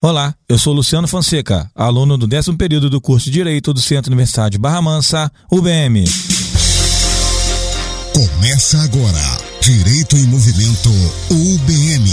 Olá, 0.00 0.32
eu 0.48 0.56
sou 0.56 0.72
Luciano 0.72 1.08
Fonseca, 1.08 1.68
aluno 1.74 2.16
do 2.16 2.24
décimo 2.24 2.56
período 2.56 2.88
do 2.88 3.00
curso 3.00 3.24
de 3.24 3.32
Direito 3.32 3.74
do 3.74 3.80
Centro 3.80 4.12
Universidade 4.12 4.56
Barra 4.56 4.80
Mansa, 4.80 5.28
UBM. 5.50 6.04
Começa 8.14 8.80
agora, 8.80 9.38
Direito 9.60 10.16
em 10.16 10.22
Movimento, 10.28 10.88
UBM. 11.32 12.08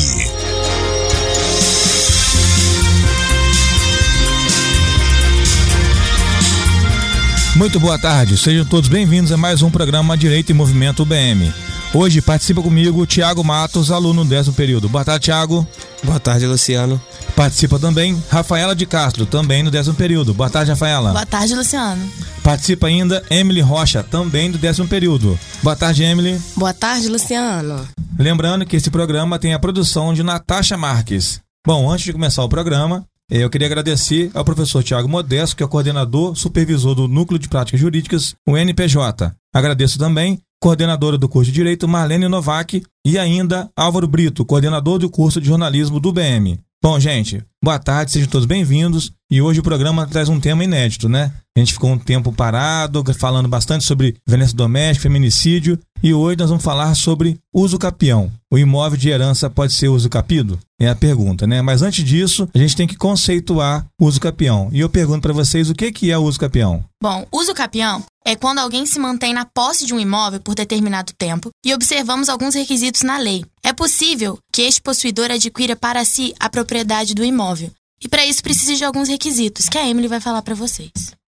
Muito 7.56 7.79
boa 7.79 7.99
tarde, 7.99 8.36
sejam 8.36 8.65
todos 8.65 8.90
bem-vindos 8.90 9.31
a 9.31 9.38
mais 9.38 9.62
um 9.62 9.70
programa 9.70 10.17
Direito 10.17 10.52
em 10.52 10.56
Movimento 10.56 11.04
UBM. 11.04 11.54
Hoje 11.94 12.20
participa 12.20 12.63
comigo 12.63 12.99
o 12.99 13.06
Tiago 13.06 13.44
Matos, 13.44 13.92
aluno 13.92 14.24
do 14.24 14.29
décimo 14.29 14.56
período. 14.56 14.90
Boa 14.90 15.06
tarde, 15.06 15.26
Tiago. 15.26 15.65
Boa 16.05 16.20
tarde, 16.20 16.45
Luciano. 16.45 17.02
Participa 17.35 17.80
também 17.80 18.21
Rafaela 18.30 18.76
de 18.76 18.85
Castro, 18.85 19.26
também 19.26 19.63
no 19.63 19.71
décimo 19.71 19.95
período. 19.95 20.34
Boa 20.35 20.49
tarde, 20.49 20.70
Rafaela. 20.70 21.11
Boa 21.11 21.25
tarde, 21.25 21.55
Luciano. 21.55 22.09
Participa 22.43 22.88
ainda 22.88 23.23
Emily 23.30 23.59
Rocha, 23.59 24.03
também 24.03 24.52
do 24.52 24.59
décimo 24.59 24.88
período. 24.88 25.38
Boa 25.63 25.75
tarde, 25.75 26.03
Emily. 26.03 26.39
Boa 26.55 26.73
tarde, 26.73 27.09
Luciano. 27.09 27.88
Lembrando 28.20 28.66
que 28.66 28.75
esse 28.75 28.91
programa 28.91 29.39
tem 29.39 29.53
a 29.53 29.59
produção 29.59 30.13
de 30.13 30.21
Natasha 30.21 30.77
Marques. 30.77 31.41
Bom, 31.66 31.89
antes 31.91 32.05
de 32.05 32.13
começar 32.13 32.44
o 32.44 32.49
programa, 32.49 33.03
eu 33.30 33.49
queria 33.49 33.66
agradecer 33.66 34.30
ao 34.35 34.45
professor 34.45 34.83
Tiago 34.83 35.09
Modesto, 35.09 35.55
que 35.55 35.63
é 35.63 35.66
o 35.66 35.69
coordenador 35.69 36.35
supervisor 36.35 36.94
do 36.94 37.08
Núcleo 37.08 37.39
de 37.39 37.49
Práticas 37.49 37.81
Jurídicas, 37.81 38.35
o 38.47 38.55
NPJ. 38.55 39.33
Agradeço 39.52 39.97
também 39.97 40.39
coordenadora 40.65 41.15
do 41.15 41.29
curso 41.29 41.51
de 41.51 41.55
Direito, 41.55 41.87
Marlene 41.87 42.27
Novak, 42.27 42.81
e 43.05 43.19
ainda 43.19 43.69
Álvaro 43.75 44.07
Brito, 44.07 44.43
coordenador 44.43 44.97
do 44.97 45.11
curso 45.11 45.39
de 45.39 45.45
jornalismo 45.45 45.99
do 45.99 46.11
BM. 46.11 46.59
Bom, 46.81 46.99
gente, 46.99 47.45
boa 47.63 47.77
tarde, 47.77 48.09
sejam 48.09 48.27
todos 48.27 48.47
bem-vindos. 48.47 49.11
E 49.29 49.41
hoje 49.41 49.59
o 49.59 49.63
programa 49.63 50.05
traz 50.05 50.29
um 50.29 50.39
tema 50.39 50.63
inédito, 50.63 51.09
né? 51.09 51.33
A 51.57 51.59
gente 51.59 51.73
ficou 51.73 51.89
um 51.89 51.97
tempo 51.97 52.31
parado, 52.31 53.03
falando 53.16 53.50
bastante 53.50 53.83
sobre 53.83 54.16
violência 54.27 54.55
doméstica, 54.55 55.03
feminicídio, 55.03 55.80
e 56.03 56.13
hoje 56.13 56.38
nós 56.38 56.50
vamos 56.50 56.63
falar 56.63 56.94
sobre 56.94 57.39
uso 57.52 57.80
capião. 57.80 58.31
O 58.52 58.58
imóvel 58.58 59.00
de 59.00 59.09
herança 59.09 59.50
pode 59.50 59.73
ser 59.73 59.88
uso 59.88 60.09
capido? 60.09 60.59
É 60.80 60.88
a 60.89 60.95
pergunta, 60.95 61.47
né? 61.47 61.63
Mas 61.63 61.81
antes 61.81 62.05
disso, 62.05 62.47
a 62.53 62.58
gente 62.59 62.75
tem 62.75 62.85
que 62.85 62.95
conceituar 62.95 63.88
uso 64.00 64.19
capião. 64.19 64.69
E 64.72 64.80
eu 64.80 64.89
pergunto 64.89 65.22
para 65.22 65.33
vocês 65.33 65.72
o 65.72 65.73
que 65.73 65.91
que 65.91 66.11
é 66.11 66.17
o 66.17 66.23
uso 66.23 66.39
capião? 66.39 66.83
Bom, 67.02 67.25
uso 67.31 67.55
capião 67.55 68.03
é 68.23 68.35
quando 68.35 68.59
alguém 68.59 68.85
se 68.85 69.00
mantém 69.00 69.33
na 69.33 69.45
posse 69.45 69.88
de 69.88 69.94
um 69.94 70.00
imóvel 70.00 70.39
por 70.39 70.53
determinado 70.53 71.13
tempo 71.17 71.50
e 71.66 71.73
observamos 71.73 72.30
alguns 72.30 72.53
requisitos 72.53 73.02
na 73.02 73.17
lei. 73.17 73.44
É 73.63 73.73
possível 73.73 74.38
que 74.53 74.61
este 74.61 74.81
possuidor 74.83 75.31
adquira 75.31 75.75
para 75.75 76.05
si 76.05 76.35
a 76.39 76.47
propriedade 76.47 77.16
do 77.16 77.23
imóvel. 77.23 77.72
E 78.01 78.07
para 78.07 78.25
isso 78.25 78.43
precisa 78.43 78.75
de 78.75 78.83
alguns 78.83 79.09
requisitos 79.09 79.69
que 79.69 79.77
a 79.77 79.88
Emily 79.88 80.07
vai 80.07 80.19
falar 80.19 80.41
para 80.41 80.55
vocês. 80.55 80.91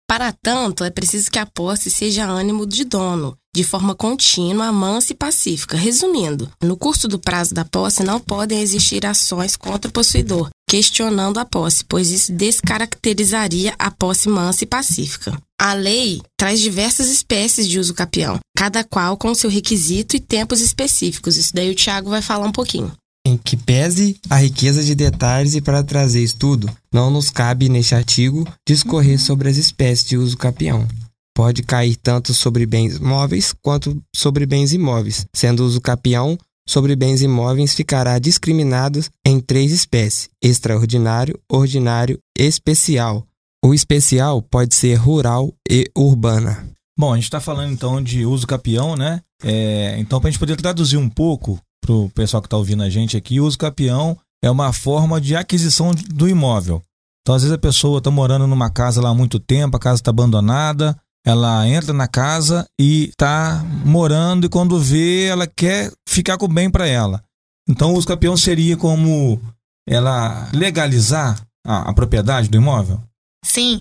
Para 0.09 0.33
tanto, 0.33 0.83
é 0.83 0.89
preciso 0.89 1.29
que 1.29 1.37
a 1.37 1.45
posse 1.45 1.91
seja 1.91 2.25
ânimo 2.25 2.65
de 2.65 2.83
dono, 2.83 3.37
de 3.55 3.63
forma 3.63 3.93
contínua, 3.93 4.71
mansa 4.71 5.13
e 5.13 5.15
pacífica. 5.15 5.77
Resumindo, 5.77 6.49
no 6.63 6.75
curso 6.75 7.07
do 7.07 7.19
prazo 7.19 7.53
da 7.53 7.63
posse 7.63 8.03
não 8.03 8.19
podem 8.19 8.59
existir 8.59 9.05
ações 9.05 9.55
contra 9.55 9.87
o 9.87 9.93
possuidor, 9.93 10.49
questionando 10.67 11.39
a 11.39 11.45
posse, 11.45 11.83
pois 11.83 12.09
isso 12.09 12.31
descaracterizaria 12.31 13.75
a 13.77 13.91
posse 13.91 14.27
mansa 14.29 14.63
e 14.63 14.67
pacífica. 14.67 15.39
A 15.61 15.73
lei 15.73 16.21
traz 16.35 16.59
diversas 16.59 17.07
espécies 17.07 17.67
de 17.67 17.79
uso 17.79 17.93
capião, 17.93 18.39
cada 18.57 18.83
qual 18.83 19.15
com 19.15 19.35
seu 19.35 19.49
requisito 19.49 20.15
e 20.15 20.19
tempos 20.19 20.59
específicos. 20.59 21.37
Isso 21.37 21.53
daí 21.53 21.69
o 21.69 21.75
Tiago 21.75 22.09
vai 22.09 22.23
falar 22.23 22.47
um 22.47 22.51
pouquinho. 22.51 22.91
Em 23.29 23.37
que 23.37 23.55
pese 23.55 24.19
a 24.27 24.37
riqueza 24.37 24.83
de 24.83 24.95
detalhes 24.95 25.53
e 25.53 25.61
para 25.61 25.83
trazer 25.83 26.23
estudo, 26.23 26.67
não 26.91 27.11
nos 27.11 27.29
cabe 27.29 27.69
neste 27.69 27.93
artigo 27.93 28.43
discorrer 28.67 29.21
sobre 29.21 29.47
as 29.47 29.55
espécies 29.55 30.09
de 30.09 30.17
uso 30.17 30.35
capião. 30.35 30.87
Pode 31.35 31.61
cair 31.61 31.95
tanto 31.95 32.33
sobre 32.33 32.65
bens 32.65 32.97
móveis 32.97 33.53
quanto 33.61 34.01
sobre 34.15 34.47
bens 34.47 34.73
imóveis, 34.73 35.27
sendo 35.31 35.61
o 35.61 35.67
uso 35.67 35.79
capião 35.79 36.39
sobre 36.67 36.95
bens 36.95 37.21
imóveis 37.21 37.75
ficará 37.75 38.17
discriminado 38.17 38.99
em 39.23 39.39
três 39.39 39.71
espécies: 39.71 40.27
extraordinário, 40.43 41.39
ordinário 41.47 42.17
e 42.35 42.45
especial. 42.45 43.27
O 43.63 43.75
especial 43.75 44.41
pode 44.41 44.73
ser 44.73 44.95
rural 44.95 45.53
e 45.69 45.85
urbana. 45.95 46.67
Bom, 46.97 47.13
a 47.13 47.15
gente 47.15 47.25
está 47.25 47.39
falando 47.39 47.73
então 47.73 48.01
de 48.01 48.25
uso 48.25 48.47
capião, 48.47 48.95
né? 48.95 49.21
É, 49.43 49.97
então, 49.99 50.19
para 50.19 50.29
a 50.29 50.31
gente 50.31 50.39
poder 50.39 50.55
traduzir 50.55 50.97
um 50.97 51.07
pouco 51.07 51.61
para 51.81 51.93
o 51.93 52.09
pessoal 52.09 52.41
que 52.41 52.47
está 52.47 52.57
ouvindo 52.57 52.83
a 52.83 52.89
gente 52.89 53.17
aqui, 53.17 53.39
o 53.39 53.45
uso 53.45 53.57
capião 53.57 54.17
é 54.43 54.49
uma 54.49 54.71
forma 54.71 55.19
de 55.19 55.35
aquisição 55.35 55.91
do 56.09 56.27
imóvel. 56.27 56.81
Então, 57.21 57.35
às 57.35 57.41
vezes 57.41 57.53
a 57.53 57.59
pessoa 57.59 57.99
está 57.99 58.09
morando 58.09 58.47
numa 58.47 58.69
casa 58.69 59.01
lá 59.01 59.09
há 59.09 59.13
muito 59.13 59.39
tempo, 59.39 59.77
a 59.77 59.79
casa 59.79 59.99
está 59.99 60.09
abandonada, 60.09 60.97
ela 61.25 61.67
entra 61.67 61.93
na 61.93 62.07
casa 62.07 62.65
e 62.79 63.09
está 63.09 63.63
morando 63.85 64.45
e 64.45 64.49
quando 64.49 64.79
vê, 64.79 65.25
ela 65.25 65.45
quer 65.45 65.91
ficar 66.07 66.37
com 66.37 66.45
o 66.45 66.53
bem 66.53 66.69
para 66.69 66.87
ela. 66.87 67.21
Então, 67.67 67.93
o 67.93 67.97
uso 67.97 68.07
capião 68.07 68.35
seria 68.35 68.75
como 68.75 69.39
ela 69.87 70.49
legalizar 70.53 71.39
a, 71.65 71.89
a 71.89 71.93
propriedade 71.93 72.49
do 72.49 72.57
imóvel? 72.57 72.99
Sim, 73.43 73.79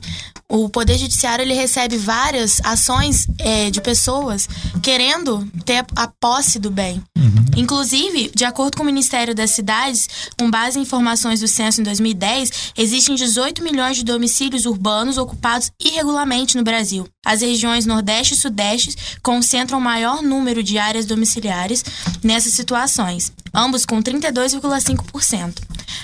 o 0.49 0.69
Poder 0.69 0.97
Judiciário 0.97 1.43
ele 1.43 1.55
recebe 1.55 1.97
várias 1.97 2.61
ações 2.65 3.27
é, 3.39 3.71
de 3.71 3.81
pessoas 3.81 4.49
querendo 4.83 5.47
ter 5.65 5.85
a 5.97 6.09
posse 6.21 6.59
do 6.59 6.71
bem. 6.71 7.03
Uhum. 7.17 7.28
Inclusive, 7.59 8.31
de 8.33 8.45
acordo 8.45 8.77
com 8.77 8.85
o 8.85 8.87
Ministério 8.87 9.35
das 9.35 9.51
Cidades, 9.51 10.09
com 10.39 10.49
base 10.49 10.79
em 10.79 10.83
informações 10.83 11.41
do 11.41 11.49
censo 11.49 11.81
em 11.81 11.85
2010, 11.85 12.73
existem 12.79 13.17
18 13.17 13.65
milhões 13.65 13.97
de 13.97 14.05
domicílios 14.05 14.65
urbanos 14.65 15.19
ocupados 15.19 15.73
irregularmente 15.83 16.57
no 16.57 16.63
Brasil. 16.63 17.05
As 17.27 17.41
regiões 17.41 17.85
Nordeste 17.85 18.35
e 18.35 18.37
Sudeste 18.37 18.97
concentram 19.25 19.79
o 19.79 19.83
maior 19.83 20.23
número 20.23 20.63
de 20.63 20.79
áreas 20.79 21.05
domiciliares 21.05 21.85
nessas 22.23 22.53
situações, 22.53 23.33
ambos 23.53 23.85
com 23.85 24.01
32,5%. 24.01 25.59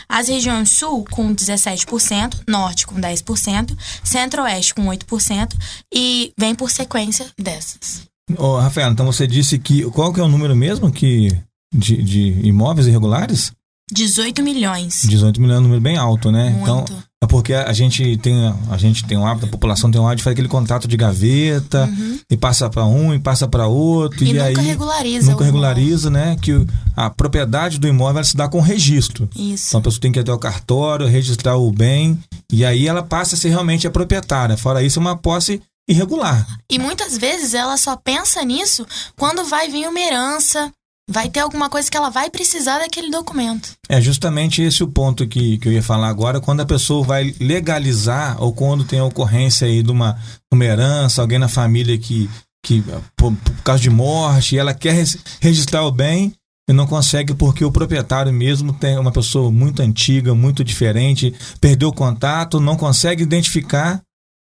As 0.09 0.27
regiões 0.27 0.71
Sul 0.71 1.05
com 1.09 1.33
17%, 1.33 2.43
Norte 2.49 2.85
com 2.85 2.97
10%, 2.97 3.79
Centro-Oeste 4.03 4.75
com 4.75 4.87
8% 4.87 5.53
e 5.95 6.33
vem 6.37 6.53
por 6.53 6.69
sequência 6.69 7.29
dessas. 7.39 8.13
Ô, 8.39 8.59
Rafael, 8.59 8.91
então 8.91 9.07
você 9.07 9.27
disse 9.27 9.59
que 9.59 9.83
qual 9.91 10.13
que 10.13 10.21
é 10.21 10.23
o 10.23 10.29
número 10.29 10.57
mesmo 10.57 10.91
que 10.91 11.29
de, 11.75 12.03
de 12.03 12.47
imóveis 12.47 12.87
irregulares? 12.87 13.53
18 13.93 14.43
milhões. 14.43 15.03
18 15.07 15.41
milhões 15.41 15.57
é 15.57 15.61
um 15.61 15.65
número 15.65 15.81
bem 15.81 15.97
alto, 15.97 16.31
né? 16.33 16.51
Muito. 16.51 16.63
Então, 16.63 16.85
é 17.23 17.27
porque 17.27 17.55
a 17.55 17.73
gente 17.73 18.17
tem 18.19 18.35
a 18.71 18.77
gente 18.77 19.05
tem 19.05 19.17
um 19.17 19.27
hábito, 19.27 19.47
a 19.47 19.49
população 19.49 19.91
tem 19.91 20.01
um 20.01 20.07
hábito 20.07 20.19
de 20.19 20.23
fazer 20.25 20.35
aquele 20.35 20.49
contrato 20.49 20.87
de 20.87 20.97
gaveta 20.97 21.91
e 22.31 22.37
passa 22.37 22.69
para 22.69 22.85
um 22.85 23.15
e 23.15 23.19
passa 23.19 23.49
para 23.49 23.67
outro 23.67 24.25
Uhum. 24.25 24.27
E, 24.27 24.31
e, 24.31 24.35
nunca 24.35 24.45
aí 24.45 24.67
regulariza. 24.67 25.31
nunca 25.31 25.43
o 25.43 25.47
regulariza, 25.47 26.11
né? 26.11 26.37
Que 26.41 26.67
a 26.97 27.11
propriedade 27.11 27.79
do 27.79 27.89
imóvel 27.89 28.25
se 28.25 28.37
dá 28.37 28.49
com 28.49 28.61
registro. 28.61 29.29
Isso. 29.37 29.69
Então 29.69 29.81
a 29.81 29.83
pessoa 29.83 30.01
tem 30.01 30.13
que 30.13 30.19
ir 30.19 30.23
até 30.23 30.33
o 30.33 30.39
cartório, 30.39 31.07
registrar 31.07 31.57
o 31.57 31.71
bem 31.71 32.19
e 32.53 32.65
aí 32.65 32.87
ela 32.87 33.03
passa 33.03 33.35
a 33.35 33.39
ser 33.39 33.51
realmente 33.51 33.87
a 33.87 33.91
proprietária. 33.91 34.57
Fora 34.57 34.83
isso, 34.83 34.99
é 34.99 35.03
uma 35.03 35.17
posse 35.17 35.61
irregular. 35.89 36.47
E 36.71 36.79
muitas 36.79 37.17
vezes 37.19 37.55
ela 37.55 37.77
só 37.77 37.97
pensa 37.97 38.43
nisso 38.43 38.87
quando 39.17 39.45
vai 39.45 39.69
vir 39.69 39.89
uma 39.89 40.01
herança, 40.01 40.73
vai 41.09 41.29
ter 41.29 41.41
alguma 41.41 41.69
coisa 41.69 41.91
que 41.91 41.97
ela 41.97 42.09
vai 42.09 42.31
precisar 42.31 42.79
daquele 42.79 43.11
documento. 43.11 43.73
É 43.89 44.01
justamente 44.01 44.63
esse 44.63 44.83
o 44.83 44.89
ponto 44.89 45.27
que, 45.29 45.59
que 45.59 45.69
eu 45.69 45.73
ia 45.73 45.83
falar 45.83 46.09
agora, 46.09 46.41
quando 46.41 46.61
a 46.61 46.67
pessoa 46.67 47.05
vai 47.05 47.35
legalizar 47.41 48.43
ou 48.43 48.53
quando 48.53 48.85
tem 48.85 48.99
a 48.99 49.05
ocorrência 49.05 49.67
aí 49.67 49.83
de 49.83 49.91
uma, 49.91 50.19
uma 50.53 50.65
herança, 50.65 51.21
alguém 51.21 51.39
na 51.39 51.49
família 51.49 51.99
que, 51.99 52.31
que 52.65 52.83
por, 53.15 53.35
por 53.35 53.63
causa 53.63 53.83
de 53.83 53.91
morte, 53.91 54.59
ela 54.59 54.73
quer 54.73 54.93
res- 54.93 55.19
registrar 55.41 55.85
o 55.85 55.93
bem 55.93 56.35
e 56.67 56.73
não 56.73 56.87
consegue 56.87 57.35
porque 57.35 57.63
o 57.63 57.71
proprietário 57.71 58.33
mesmo 58.33 58.73
tem 58.73 58.97
uma 58.97 59.13
pessoa 59.13 59.51
muito 59.51 59.83
antiga, 59.83 60.35
muito 60.35 60.65
diferente, 60.65 61.35
perdeu 61.61 61.91
o 61.91 61.95
contato, 61.95 62.59
não 62.59 62.75
consegue 62.79 63.23
identificar 63.23 64.01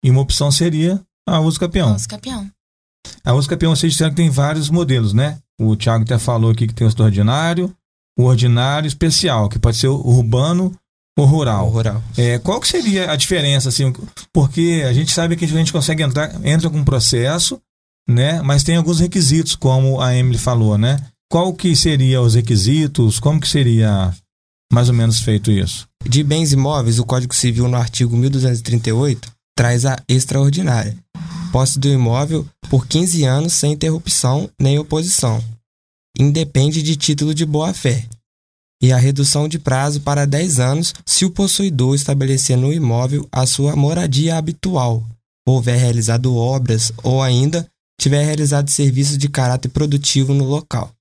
e 0.02 0.10
uma 0.10 0.22
opção 0.22 0.50
seria 0.50 1.02
a 1.28 1.40
uso 1.42 1.60
campeão. 1.60 1.96
A 3.24 3.34
uso 3.34 3.50
capião, 3.50 3.76
vocês 3.76 3.92
disseram 3.92 4.12
que 4.12 4.18
tem 4.18 4.30
vários 4.30 4.70
modelos, 4.70 5.14
né? 5.14 5.38
O 5.60 5.76
Thiago 5.76 6.04
até 6.04 6.18
falou 6.18 6.52
aqui 6.52 6.68
que 6.68 6.74
tem 6.74 6.88
o 6.88 7.04
ordinário, 7.04 7.74
o 8.18 8.24
ordinário 8.24 8.88
especial, 8.88 9.50
que 9.50 9.60
pode 9.60 9.78
ser 9.78 9.88
o 9.88 9.96
urbano 9.96 10.74
ou 11.18 11.26
rural. 11.26 11.68
O 11.68 11.70
rural. 11.70 12.02
É, 12.18 12.40
qual 12.40 12.60
que 12.60 12.68
seria 12.68 13.12
a 13.12 13.16
diferença, 13.16 13.70
assim? 13.70 13.94
Porque 14.32 14.84
a 14.88 14.94
gente 14.94 15.12
sabe 15.12 15.36
que 15.36 15.46
a 15.46 15.48
gente 15.48 15.74
consegue 15.74 16.04
entrar, 16.04 16.34
entra 16.46 16.70
com 16.70 16.78
um 16.78 16.86
processo, 16.86 17.60
né? 18.08 18.42
Mas 18.42 18.64
tem 18.64 18.78
alguns 18.78 19.00
requisitos, 19.00 19.56
como 19.56 20.00
a 20.00 20.16
Emily 20.16 20.38
falou, 20.38 20.78
né? 20.78 20.98
Qual 21.30 21.54
que 21.54 21.76
seria 21.76 22.22
os 22.22 22.36
requisitos? 22.36 23.20
Como 23.20 23.40
que 23.40 23.48
seria 23.48 24.14
mais 24.72 24.88
ou 24.88 24.96
menos 24.96 25.20
feito 25.20 25.52
isso? 25.52 25.88
De 26.08 26.24
bens 26.24 26.54
imóveis, 26.54 27.00
o 27.00 27.06
Código 27.06 27.36
Civil, 27.36 27.68
no 27.68 27.76
artigo 27.76 28.16
1238, 28.16 29.37
traz 29.58 29.86
a 29.86 29.98
extraordinária. 30.08 30.96
Posse 31.52 31.80
do 31.80 31.90
imóvel 31.90 32.48
por 32.70 32.86
15 32.86 33.24
anos 33.24 33.54
sem 33.54 33.74
interrupção 33.74 34.48
nem 34.62 34.78
oposição. 34.78 35.44
Independe 36.18 36.84
de 36.84 36.96
título 36.96 37.34
de 37.34 37.44
boa-fé. 37.44 38.08
e 38.80 38.94
a 38.94 38.98
redução 38.98 39.48
de 39.48 39.58
prazo 39.58 40.02
para 40.02 40.24
10 40.24 40.60
anos 40.60 40.94
se 41.04 41.26
o 41.26 41.32
possuidor 41.32 41.96
estabelecer 41.96 42.56
no 42.56 42.72
imóvel 42.72 43.28
a 43.32 43.48
sua 43.48 43.76
moradia 43.76 44.38
habitual, 44.38 45.04
houver 45.48 45.80
realizado 45.80 46.36
obras 46.36 46.92
ou 47.02 47.24
ainda 47.24 47.68
tiver 48.00 48.24
realizado 48.24 48.70
serviços 48.70 49.18
de 49.18 49.28
caráter 49.28 49.70
produtivo 49.70 50.32
no 50.32 50.44
local. 50.44 50.92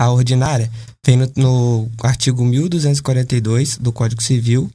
A 0.00 0.10
ordinária 0.10 0.72
vem 1.04 1.18
no, 1.18 1.30
no 1.36 1.90
artigo 2.02 2.42
1242 2.42 3.76
do 3.76 3.92
Código 3.92 4.22
Civil, 4.22 4.70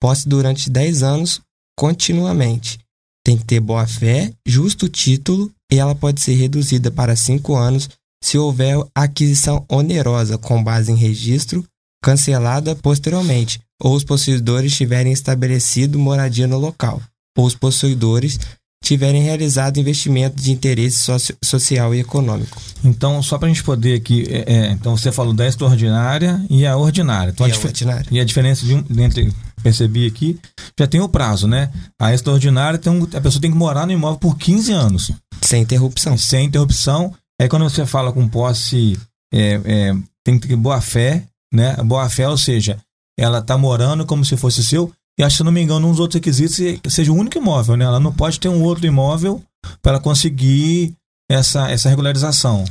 posse 0.00 0.28
durante 0.28 0.70
10 0.70 1.02
anos 1.02 1.40
continuamente. 1.78 2.80
Tem 3.24 3.38
que 3.38 3.44
ter 3.44 3.60
boa-fé, 3.60 4.32
justo 4.44 4.88
título 4.88 5.50
e 5.70 5.78
ela 5.78 5.94
pode 5.94 6.20
ser 6.20 6.34
reduzida 6.34 6.90
para 6.90 7.14
5 7.14 7.54
anos 7.54 7.88
se 8.22 8.36
houver 8.36 8.76
aquisição 8.92 9.64
onerosa 9.68 10.36
com 10.36 10.62
base 10.62 10.90
em 10.90 10.96
registro 10.96 11.64
cancelada 12.02 12.74
posteriormente, 12.76 13.60
ou 13.80 13.94
os 13.94 14.02
possuidores 14.02 14.76
tiverem 14.76 15.12
estabelecido 15.12 15.98
moradia 15.98 16.46
no 16.46 16.58
local, 16.58 17.00
ou 17.36 17.44
os 17.44 17.54
possuidores 17.54 18.38
tiverem 18.82 19.22
realizado 19.22 19.78
investimento 19.78 20.40
de 20.40 20.52
interesse 20.52 20.98
social 21.44 21.94
e 21.94 22.00
econômico. 22.00 22.60
Então, 22.84 23.22
só 23.22 23.36
para 23.36 23.46
a 23.46 23.48
gente 23.48 23.64
poder 23.64 23.96
aqui, 23.96 24.26
é, 24.30 24.52
é, 24.52 24.70
então 24.70 24.96
você 24.96 25.10
falou 25.10 25.34
da 25.34 25.46
extraordinária 25.46 26.44
e 26.48 26.64
a 26.64 26.76
ordinária. 26.76 27.30
Então, 27.30 27.46
E 27.46 27.52
a, 27.52 27.54
a 27.54 27.58
ordinária. 27.58 28.06
e 28.10 28.20
a 28.20 28.24
diferença 28.24 28.64
de 28.64 28.74
um, 28.74 28.84
entre, 28.98 29.32
percebi 29.68 30.06
aqui, 30.06 30.38
já 30.78 30.86
tem 30.86 31.00
o 31.00 31.08
prazo, 31.08 31.46
né? 31.46 31.70
A 32.00 32.12
extraordinária, 32.14 32.78
tem 32.78 32.92
um, 32.92 33.02
a 33.04 33.20
pessoa 33.20 33.40
tem 33.40 33.50
que 33.50 33.56
morar 33.56 33.86
no 33.86 33.92
imóvel 33.92 34.18
por 34.18 34.36
15 34.36 34.72
anos, 34.72 35.10
Sem 35.42 35.62
interrupção. 35.62 36.16
sem 36.16 36.46
interrupção. 36.46 37.14
Aí 37.40 37.48
quando 37.48 37.64
você 37.68 37.84
fala 37.86 38.12
com 38.12 38.28
posse, 38.28 38.98
é, 39.32 39.60
é, 39.64 39.94
tem 40.24 40.38
que 40.38 40.48
ter 40.48 40.56
boa 40.56 40.80
fé, 40.80 41.24
né? 41.52 41.76
Boa 41.84 42.08
fé, 42.08 42.28
ou 42.28 42.38
seja, 42.38 42.78
ela 43.18 43.42
tá 43.42 43.56
morando 43.58 44.04
como 44.06 44.24
se 44.24 44.36
fosse 44.36 44.62
seu, 44.64 44.92
e 45.18 45.22
acho 45.24 45.34
que, 45.34 45.38
se 45.38 45.44
não 45.44 45.52
me 45.52 45.60
engano, 45.62 45.88
uns 45.88 45.98
outros 45.98 46.14
requisitos 46.16 46.56
se- 46.56 46.80
seja 46.88 47.12
o 47.12 47.16
único 47.16 47.36
imóvel, 47.38 47.76
né? 47.76 47.84
Ela 47.84 48.00
não 48.00 48.12
pode 48.12 48.38
ter 48.40 48.48
um 48.48 48.62
outro 48.62 48.86
imóvel 48.86 49.42
para 49.82 49.98
conseguir 50.00 50.94
essa, 51.30 51.70
essa 51.70 51.88
regularização. 51.88 52.64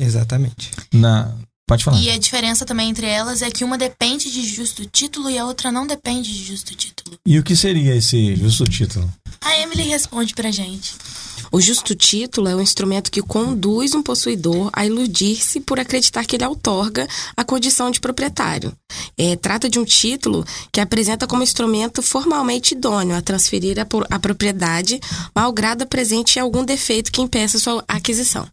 Exatamente. 0.00 0.70
Na... 0.92 1.32
Pode 1.68 1.82
falar. 1.82 2.00
E 2.00 2.10
a 2.10 2.16
diferença 2.18 2.64
também 2.64 2.88
entre 2.90 3.06
elas 3.06 3.42
é 3.42 3.50
que 3.50 3.64
uma 3.64 3.76
depende 3.76 4.30
de 4.30 4.46
justo 4.46 4.86
título 4.86 5.28
e 5.28 5.36
a 5.36 5.44
outra 5.44 5.72
não 5.72 5.84
depende 5.86 6.32
de 6.32 6.44
justo 6.44 6.74
título. 6.76 7.18
E 7.26 7.38
o 7.38 7.42
que 7.42 7.56
seria 7.56 7.94
esse 7.96 8.36
justo 8.36 8.64
título? 8.64 9.12
A 9.40 9.58
Emily 9.58 9.82
responde 9.82 10.32
pra 10.32 10.50
gente. 10.52 10.94
O 11.50 11.60
justo 11.60 11.94
título 11.94 12.48
é 12.48 12.54
o 12.54 12.60
instrumento 12.60 13.10
que 13.10 13.20
conduz 13.22 13.94
um 13.94 14.02
possuidor 14.02 14.70
a 14.72 14.86
iludir-se 14.86 15.60
por 15.60 15.78
acreditar 15.80 16.24
que 16.24 16.36
ele 16.36 16.44
outorga 16.46 17.06
a 17.36 17.44
condição 17.44 17.90
de 17.90 18.00
proprietário. 18.00 18.72
É, 19.18 19.34
trata 19.36 19.68
de 19.68 19.78
um 19.78 19.84
título 19.84 20.44
que 20.72 20.80
apresenta 20.80 21.26
como 21.26 21.42
instrumento 21.42 22.00
formalmente 22.02 22.74
idôneo 22.74 23.16
a 23.16 23.22
transferir 23.22 23.78
a, 23.78 23.84
por- 23.84 24.06
a 24.10 24.18
propriedade, 24.18 25.00
malgrado 25.34 25.86
presente 25.86 26.38
algum 26.38 26.64
defeito 26.64 27.10
que 27.12 27.20
impeça 27.22 27.58
sua 27.58 27.84
aquisição. 27.88 28.46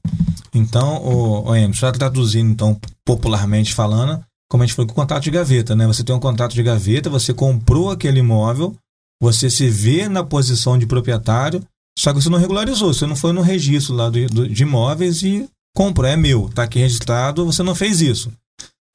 Então, 0.53 0.97
o, 1.03 1.49
o 1.49 1.55
Emerson, 1.55 1.87
já 1.87 1.91
traduzindo, 1.91 2.51
então, 2.51 2.79
popularmente 3.05 3.73
falando, 3.73 4.23
como 4.49 4.63
a 4.63 4.65
gente 4.65 4.75
falou, 4.75 4.87
com 4.87 4.93
contrato 4.95 5.23
de 5.23 5.31
gaveta, 5.31 5.75
né? 5.75 5.87
Você 5.87 6.03
tem 6.03 6.15
um 6.15 6.19
contrato 6.19 6.53
de 6.53 6.61
gaveta, 6.63 7.09
você 7.09 7.33
comprou 7.33 7.89
aquele 7.89 8.19
imóvel, 8.19 8.75
você 9.21 9.49
se 9.49 9.67
vê 9.67 10.07
na 10.07 10.23
posição 10.23 10.77
de 10.77 10.85
proprietário, 10.85 11.63
só 11.97 12.13
que 12.13 12.21
você 12.21 12.29
não 12.29 12.37
regularizou, 12.39 12.93
você 12.93 13.05
não 13.07 13.15
foi 13.15 13.31
no 13.33 13.41
registro 13.41 13.95
lá 13.95 14.09
do, 14.09 14.25
do- 14.27 14.49
de 14.49 14.63
imóveis 14.63 15.23
e 15.23 15.47
comprou, 15.75 16.07
é 16.07 16.15
meu, 16.15 16.49
tá 16.53 16.63
aqui 16.63 16.77
registrado, 16.79 17.45
você 17.45 17.63
não 17.63 17.73
fez 17.73 17.99
isso. 18.01 18.31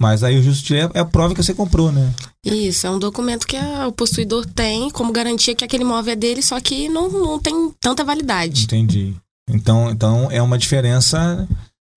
Mas 0.00 0.22
aí 0.22 0.38
o 0.38 0.42
justo 0.42 0.72
é, 0.74 0.88
é 0.94 1.00
a 1.00 1.04
prova 1.04 1.34
que 1.34 1.42
você 1.42 1.52
comprou, 1.52 1.90
né? 1.90 2.14
Isso, 2.44 2.86
é 2.86 2.90
um 2.90 3.00
documento 3.00 3.46
que 3.48 3.56
a- 3.56 3.88
o 3.88 3.92
possuidor 3.92 4.46
tem 4.46 4.88
como 4.90 5.12
garantia 5.12 5.56
que 5.56 5.64
aquele 5.64 5.82
imóvel 5.82 6.12
é 6.12 6.16
dele, 6.16 6.40
só 6.40 6.60
que 6.60 6.88
não, 6.88 7.08
não 7.10 7.38
tem 7.40 7.72
tanta 7.80 8.04
validade. 8.04 8.62
Entendi. 8.64 9.16
Então, 9.48 9.90
então 9.90 10.30
é 10.30 10.42
uma 10.42 10.58
diferença 10.58 11.48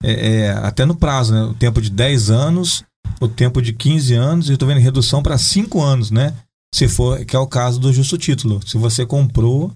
é, 0.04 0.12
é, 0.12 0.52
até 0.52 0.86
no 0.86 0.96
prazo, 0.96 1.34
né? 1.34 1.44
O 1.44 1.54
tempo 1.54 1.82
de 1.82 1.90
10 1.90 2.30
anos, 2.30 2.84
o 3.20 3.28
tempo 3.28 3.62
de 3.62 3.74
15 3.74 4.14
anos, 4.14 4.50
e 4.50 4.54
eu 4.54 4.58
tô 4.58 4.66
vendo 4.66 4.80
redução 4.80 5.22
para 5.22 5.38
5 5.38 5.82
anos, 5.82 6.12
né? 6.12 6.34
Se 6.74 6.88
for, 6.88 7.24
que 7.26 7.36
é 7.36 7.40
o 7.40 7.48
caso 7.48 7.80
do 7.80 7.92
justo 7.92 8.18
título. 8.18 8.66
Se 8.66 8.78
você 8.78 9.06
comprou, 9.06 9.72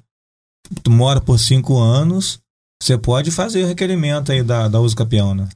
mora 0.88 1.20
por 1.22 1.38
5 1.38 1.78
anos, 1.78 2.40
você 2.82 2.98
pode 2.98 3.32
fazer 3.32 3.64
o 3.64 3.68
requerimento 3.68 4.32
aí 4.32 4.42
da, 4.42 4.68
da 4.68 4.80
uso 4.80 4.96
capião, 4.96 5.36
né? 5.36 5.48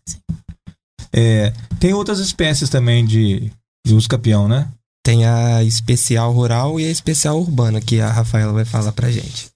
É, 1.11 1.51
tem 1.79 1.93
outras 1.93 2.19
espécies 2.19 2.69
também 2.69 3.05
de, 3.05 3.51
de 3.85 3.95
uso 3.95 4.07
capião, 4.07 4.47
né? 4.47 4.69
Tem 5.03 5.25
a 5.25 5.63
especial 5.63 6.31
rural 6.31 6.79
e 6.79 6.85
a 6.85 6.91
especial 6.91 7.39
urbana, 7.39 7.81
que 7.81 7.99
a 7.99 8.11
Rafaela 8.11 8.53
vai 8.53 8.65
falar 8.65 8.91
pra 8.91 9.09
gente. 9.09 9.49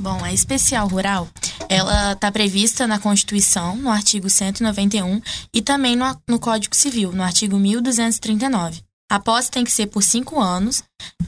Bom, 0.00 0.22
a 0.22 0.32
especial 0.32 0.86
rural, 0.86 1.28
ela 1.68 2.12
está 2.12 2.30
prevista 2.30 2.86
na 2.86 2.98
Constituição, 2.98 3.76
no 3.76 3.90
artigo 3.90 4.28
191, 4.28 5.20
e 5.52 5.62
também 5.62 5.96
no, 5.96 6.16
no 6.28 6.38
Código 6.38 6.76
Civil, 6.76 7.12
no 7.12 7.22
artigo 7.22 7.58
1239. 7.58 8.82
A 9.10 9.18
posse 9.18 9.50
tem 9.50 9.64
que 9.64 9.72
ser 9.72 9.86
por 9.86 10.02
cinco 10.02 10.40
anos. 10.40 10.82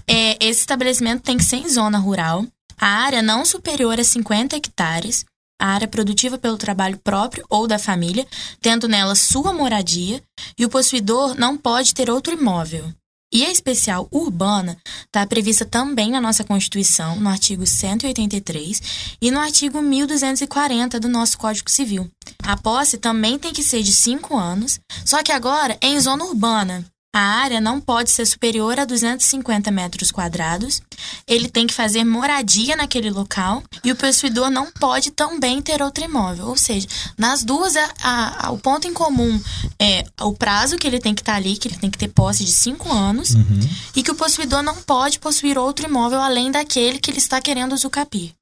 É, 0.07 0.37
esse 0.45 0.61
estabelecimento 0.61 1.23
tem 1.23 1.37
que 1.37 1.45
ser 1.45 1.57
em 1.57 1.69
zona 1.69 1.99
rural. 1.99 2.45
A 2.81 2.87
área 2.87 3.23
não 3.23 3.45
superior 3.45 3.99
a 3.99 4.05
50 4.05 4.57
hectares. 4.57 5.25
A 5.61 5.67
área 5.69 5.89
produtiva 5.89 6.39
pelo 6.39 6.57
trabalho 6.57 6.99
próprio 6.99 7.45
ou 7.49 7.67
da 7.67 7.79
família, 7.79 8.27
tendo 8.61 8.87
nela 8.87 9.17
sua 9.17 9.53
moradia, 9.53 10.23
e 10.57 10.65
o 10.65 10.69
possuidor 10.69 11.35
não 11.35 11.57
pode 11.57 11.95
ter 11.95 12.09
outro 12.09 12.33
imóvel. 12.33 12.93
E 13.31 13.45
a 13.45 13.51
especial 13.51 14.09
urbana 14.11 14.79
está 15.05 15.27
prevista 15.27 15.65
também 15.65 16.11
na 16.11 16.21
nossa 16.21 16.43
Constituição, 16.43 17.17
no 17.17 17.29
artigo 17.29 17.67
183 17.67 18.81
e 19.21 19.31
no 19.31 19.39
artigo 19.39 19.83
1240 19.83 20.99
do 20.99 21.09
nosso 21.09 21.37
Código 21.37 21.71
Civil. 21.71 22.11
A 22.43 22.57
posse 22.57 22.97
também 22.97 23.39
tem 23.39 23.53
que 23.53 23.63
ser 23.63 23.83
de 23.83 23.93
5 23.93 24.35
anos, 24.35 24.81
só 25.05 25.23
que 25.23 25.31
agora 25.31 25.77
é 25.83 25.89
em 25.89 26.01
zona 26.01 26.25
urbana. 26.25 26.85
A 27.15 27.21
área 27.21 27.61
não 27.61 27.81
pode 27.81 28.11
ser 28.11 28.27
superior 28.27 28.79
a 28.79 28.85
250 28.85 29.71
metros 29.71 30.11
quadrados, 30.13 30.83
ele 31.27 31.49
tem 31.49 31.67
que 31.67 31.73
fazer 31.73 32.05
moradia 32.05 32.77
naquele 32.77 33.11
local 33.11 33.63
e 33.83 33.91
o 33.91 33.97
possuidor 33.97 34.51
não 34.51 34.71
pode 34.71 35.11
também 35.13 35.63
ter 35.63 35.81
outro 35.81 36.05
imóvel. 36.05 36.47
Ou 36.49 36.57
seja, 36.57 36.87
nas 37.17 37.43
duas, 37.43 37.75
a- 37.77 38.47
a- 38.47 38.51
o 38.51 38.59
ponto 38.59 38.87
em 38.87 38.93
comum 38.93 39.41
é 39.81 40.05
o 40.21 40.33
prazo 40.35 40.77
que 40.77 40.87
ele 40.87 41.01
tem 41.01 41.15
que 41.15 41.23
estar 41.23 41.35
ali, 41.37 41.57
que 41.57 41.67
ele 41.69 41.79
tem 41.79 41.91
que 41.91 41.99
ter 41.99 42.09
posse 42.09 42.45
de 42.45 42.53
5 42.53 42.93
anos, 42.93 43.31
e 43.97 44.03
que 44.03 44.11
o 44.11 44.15
possuidor 44.15 44.63
não 44.63 44.77
pode 44.77 45.19
possuir 45.19 45.57
outro 45.57 45.87
imóvel 45.89 46.21
além 46.21 46.51
daquele 46.51 46.99
que 46.99 47.11
ele 47.11 47.19
está 47.19 47.41
querendo 47.41 47.73
usucapir. 47.73 48.33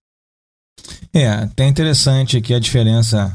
É, 1.15 1.29
até 1.29 1.67
interessante 1.67 2.37
aqui 2.37 2.53
a 2.53 2.59
diferença 2.59 3.35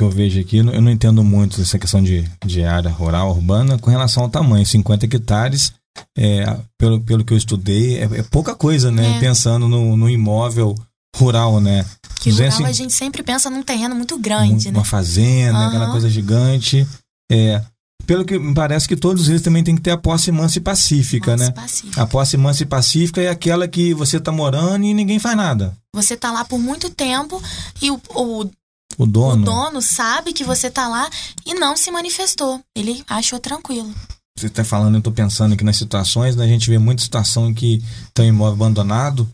que 0.00 0.04
eu 0.04 0.10
vejo 0.10 0.40
aqui. 0.40 0.56
Eu 0.56 0.64
não 0.64 0.90
entendo 0.90 1.22
muito 1.22 1.60
essa 1.60 1.78
questão 1.78 2.02
de, 2.02 2.24
de 2.44 2.64
área 2.64 2.90
rural, 2.90 3.30
urbana, 3.30 3.78
com 3.78 3.90
relação 3.90 4.22
ao 4.22 4.30
tamanho. 4.30 4.64
50 4.64 5.04
hectares, 5.04 5.74
é, 6.16 6.56
pelo, 6.78 7.00
pelo 7.02 7.22
que 7.22 7.34
eu 7.34 7.36
estudei, 7.36 7.98
é, 7.98 8.04
é 8.04 8.22
pouca 8.22 8.54
coisa, 8.54 8.90
né? 8.90 9.16
É. 9.16 9.20
Pensando 9.20 9.68
no, 9.68 9.96
no 9.98 10.08
imóvel 10.08 10.74
rural, 11.14 11.60
né? 11.60 11.84
Que 12.18 12.30
rural 12.30 12.48
250 12.48 12.68
a 12.68 12.72
gente 12.72 12.94
sempre 12.94 13.22
pensa 13.22 13.50
num 13.50 13.62
terreno 13.62 13.94
muito 13.94 14.18
grande, 14.18 14.70
uma 14.70 14.78
né? 14.78 14.84
fazenda, 14.84 15.58
Aham. 15.58 15.68
aquela 15.68 15.90
coisa 15.90 16.08
gigante. 16.08 16.86
É, 17.30 17.62
pelo 18.06 18.24
que 18.24 18.38
me 18.38 18.54
parece 18.54 18.88
que 18.88 18.96
todos 18.96 19.28
eles 19.28 19.42
também 19.42 19.62
têm 19.62 19.76
que 19.76 19.82
ter 19.82 19.90
a 19.90 19.98
posse 19.98 20.32
mansa 20.32 20.58
e 20.58 20.60
pacífica, 20.60 21.32
Nossa, 21.32 21.44
né? 21.44 21.50
pacífico. 21.52 22.00
A 22.00 22.06
posse 22.06 22.36
mansa 22.36 22.62
e 22.62 22.66
pacífica 22.66 23.20
é 23.20 23.28
aquela 23.28 23.68
que 23.68 23.92
você 23.92 24.18
tá 24.18 24.32
morando 24.32 24.84
e 24.84 24.94
ninguém 24.94 25.18
faz 25.18 25.36
nada. 25.36 25.76
Você 25.94 26.16
tá 26.16 26.32
lá 26.32 26.44
por 26.44 26.58
muito 26.58 26.88
tempo 26.88 27.40
e 27.82 27.90
o, 27.90 28.00
o, 28.14 28.50
O 28.98 29.04
o 29.04 29.06
dono. 29.06 29.44
dono 29.44 29.80
sabe 29.80 30.32
que 30.32 30.44
você 30.44 30.70
tá 30.70 30.88
lá 30.88 31.08
e 31.46 31.54
não 31.54 31.76
se 31.76 31.90
manifestou. 31.90 32.60
Ele 32.76 33.02
achou 33.08 33.38
tranquilo. 33.38 33.92
você 34.38 34.46
está 34.46 34.64
falando, 34.64 34.94
eu 34.94 34.98
estou 34.98 35.12
pensando 35.12 35.54
aqui 35.54 35.64
nas 35.64 35.76
situações, 35.76 36.36
né? 36.36 36.44
a 36.44 36.48
gente 36.48 36.68
vê 36.68 36.78
muita 36.78 37.02
situação 37.02 37.48
em 37.48 37.54
que 37.54 37.82
tem 38.14 38.26
um 38.26 38.34
imóvel 38.34 38.54
abandonado 38.54 39.28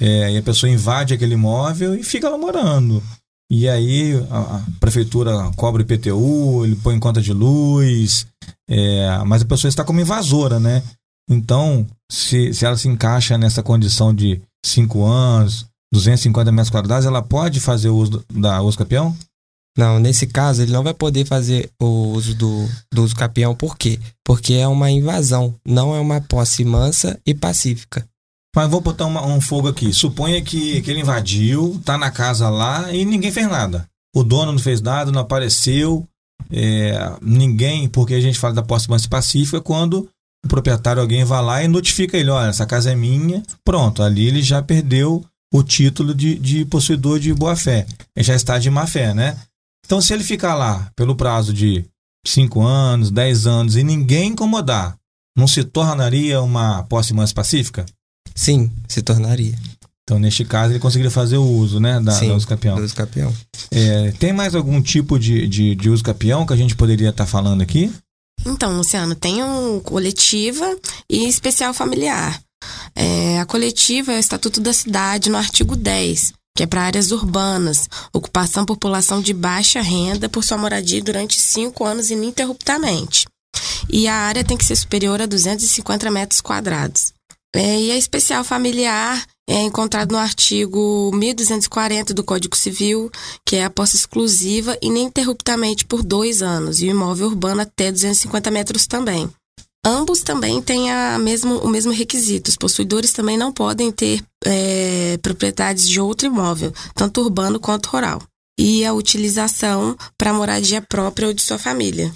é, 0.00 0.32
e 0.32 0.38
a 0.38 0.42
pessoa 0.42 0.70
invade 0.70 1.12
aquele 1.12 1.34
imóvel 1.34 1.94
e 1.94 2.02
fica 2.02 2.28
lá 2.28 2.38
morando. 2.38 3.02
E 3.50 3.68
aí 3.68 4.14
a, 4.30 4.56
a 4.56 4.62
prefeitura 4.78 5.50
cobra 5.56 5.82
IPTU, 5.82 6.64
ele 6.64 6.76
põe 6.76 6.94
em 6.94 7.00
conta 7.00 7.20
de 7.20 7.32
luz, 7.32 8.26
é, 8.68 9.18
mas 9.26 9.42
a 9.42 9.44
pessoa 9.44 9.68
está 9.68 9.84
como 9.84 10.00
invasora, 10.00 10.60
né? 10.60 10.82
Então, 11.28 11.86
se, 12.10 12.54
se 12.54 12.64
ela 12.64 12.76
se 12.76 12.88
encaixa 12.88 13.36
nessa 13.36 13.62
condição 13.62 14.14
de 14.14 14.40
5 14.64 15.04
anos, 15.04 15.66
250 15.92 16.50
metros 16.52 16.70
quadrados, 16.70 17.06
ela 17.06 17.22
pode 17.22 17.60
fazer 17.60 17.88
o 17.88 17.96
uso 17.96 18.24
da 18.32 18.60
uso 18.62 18.78
capião? 18.78 19.16
Não, 19.78 19.98
nesse 19.98 20.26
caso 20.26 20.62
ele 20.62 20.72
não 20.72 20.82
vai 20.82 20.92
poder 20.92 21.24
fazer 21.24 21.70
o 21.80 22.12
uso 22.12 22.34
do, 22.34 22.68
do 22.92 23.02
uso 23.04 23.14
capião, 23.14 23.54
por 23.54 23.76
quê? 23.78 23.98
Porque 24.24 24.54
é 24.54 24.66
uma 24.66 24.90
invasão, 24.90 25.54
não 25.66 25.94
é 25.94 26.00
uma 26.00 26.20
posse 26.20 26.64
mansa 26.64 27.18
e 27.24 27.34
pacífica. 27.34 28.04
Mas 28.54 28.68
vou 28.68 28.80
botar 28.80 29.06
uma- 29.06 29.24
um 29.24 29.40
fogo 29.40 29.68
aqui. 29.68 29.92
Suponha 29.92 30.42
que, 30.42 30.82
que 30.82 30.90
ele 30.90 31.00
invadiu, 31.00 31.80
tá 31.84 31.96
na 31.96 32.10
casa 32.10 32.48
lá 32.48 32.92
e 32.92 33.04
ninguém 33.04 33.30
fez 33.30 33.48
nada. 33.48 33.86
O 34.14 34.24
dono 34.24 34.50
não 34.50 34.58
fez 34.58 34.80
nada, 34.80 35.12
não 35.12 35.20
apareceu. 35.20 36.04
é, 36.50 36.94
ninguém, 37.22 37.86
porque 37.88 38.14
a 38.14 38.20
gente 38.20 38.38
fala 38.38 38.54
da 38.54 38.62
posse 38.62 38.88
mansa 38.90 39.06
e 39.06 39.08
pacífica 39.10 39.60
quando 39.60 40.08
o 40.44 40.48
proprietário, 40.48 41.00
alguém 41.00 41.22
vai 41.22 41.42
lá 41.44 41.62
e 41.62 41.68
notifica 41.68 42.16
ele: 42.16 42.30
olha, 42.30 42.48
essa 42.48 42.66
casa 42.66 42.90
é 42.90 42.94
minha. 42.94 43.42
Pronto, 43.64 44.02
ali 44.02 44.26
ele 44.26 44.42
já 44.42 44.60
perdeu 44.62 45.24
o 45.52 45.62
título 45.62 46.14
de, 46.14 46.36
de 46.36 46.64
possuidor 46.64 47.18
de 47.18 47.32
boa-fé. 47.34 47.86
Ele 48.14 48.24
já 48.24 48.34
está 48.34 48.58
de 48.58 48.70
má-fé, 48.70 49.12
né? 49.12 49.36
Então, 49.84 50.00
se 50.00 50.12
ele 50.14 50.22
ficar 50.22 50.54
lá 50.54 50.90
pelo 50.94 51.16
prazo 51.16 51.52
de 51.52 51.84
5 52.26 52.60
anos, 52.62 53.10
10 53.10 53.46
anos 53.46 53.76
e 53.76 53.82
ninguém 53.82 54.30
incomodar, 54.30 54.96
não 55.36 55.48
se 55.48 55.64
tornaria 55.64 56.40
uma 56.40 56.84
posse 56.84 57.12
mais 57.12 57.32
pacífica? 57.32 57.84
Sim, 58.34 58.70
se 58.88 59.02
tornaria. 59.02 59.58
Então, 60.04 60.18
neste 60.18 60.44
caso, 60.44 60.72
ele 60.72 60.80
conseguiria 60.80 61.10
fazer 61.10 61.36
o 61.36 61.44
uso, 61.44 61.78
né, 61.78 62.00
da, 62.00 62.12
Sim, 62.12 62.28
da 62.28 62.34
uso 62.34 62.46
capião. 62.46 62.76
do 62.76 62.82
uso 62.82 62.94
capião. 62.94 63.32
É, 63.70 64.12
tem 64.12 64.32
mais 64.32 64.54
algum 64.54 64.80
tipo 64.82 65.18
de, 65.18 65.46
de, 65.46 65.74
de 65.74 65.90
uso 65.90 66.02
capião 66.02 66.44
que 66.44 66.52
a 66.52 66.56
gente 66.56 66.74
poderia 66.74 67.10
estar 67.10 67.26
falando 67.26 67.62
aqui? 67.62 67.92
Então, 68.44 68.76
Luciano, 68.76 69.14
tem 69.14 69.42
um 69.42 69.80
coletiva 69.80 70.64
e 71.08 71.28
especial 71.28 71.72
familiar. 71.74 72.40
É, 72.94 73.40
a 73.40 73.46
coletiva 73.46 74.12
é 74.12 74.16
o 74.16 74.20
Estatuto 74.20 74.60
da 74.60 74.72
Cidade, 74.72 75.30
no 75.30 75.38
artigo 75.38 75.76
10, 75.76 76.32
que 76.56 76.62
é 76.62 76.66
para 76.66 76.82
áreas 76.82 77.10
urbanas, 77.10 77.88
ocupação 78.12 78.64
população 78.64 79.20
de 79.20 79.32
baixa 79.32 79.80
renda 79.80 80.28
por 80.28 80.44
sua 80.44 80.58
moradia 80.58 81.02
durante 81.02 81.40
cinco 81.40 81.84
anos 81.84 82.10
ininterruptamente. 82.10 83.26
E 83.88 84.06
a 84.06 84.14
área 84.14 84.44
tem 84.44 84.56
que 84.56 84.64
ser 84.64 84.76
superior 84.76 85.20
a 85.20 85.26
250 85.26 86.10
metros 86.10 86.40
quadrados. 86.40 87.12
É, 87.54 87.80
e 87.80 87.90
a 87.90 87.96
especial 87.96 88.44
familiar 88.44 89.24
é 89.48 89.62
encontrado 89.62 90.12
no 90.12 90.18
artigo 90.18 91.10
1240 91.12 92.14
do 92.14 92.22
Código 92.22 92.56
Civil, 92.56 93.10
que 93.44 93.56
é 93.56 93.64
a 93.64 93.70
posse 93.70 93.96
exclusiva 93.96 94.78
ininterruptamente 94.80 95.84
por 95.84 96.04
dois 96.04 96.40
anos, 96.40 96.80
e 96.80 96.86
o 96.86 96.90
imóvel 96.90 97.26
urbano 97.26 97.62
até 97.62 97.90
250 97.90 98.50
metros 98.52 98.86
também. 98.86 99.28
Ambos 99.84 100.20
também 100.20 100.60
têm 100.60 100.90
a 100.90 101.18
mesmo, 101.18 101.58
o 101.58 101.68
mesmo 101.68 101.92
requisito. 101.92 102.48
Os 102.48 102.56
possuidores 102.56 103.12
também 103.12 103.38
não 103.38 103.50
podem 103.52 103.90
ter 103.90 104.22
é, 104.44 105.18
propriedades 105.22 105.88
de 105.88 105.98
outro 105.98 106.26
imóvel, 106.26 106.72
tanto 106.94 107.22
urbano 107.22 107.58
quanto 107.58 107.88
rural. 107.88 108.22
E 108.58 108.84
a 108.84 108.92
utilização 108.92 109.96
para 110.18 110.34
moradia 110.34 110.82
própria 110.82 111.28
ou 111.28 111.34
de 111.34 111.40
sua 111.40 111.58
família. 111.58 112.12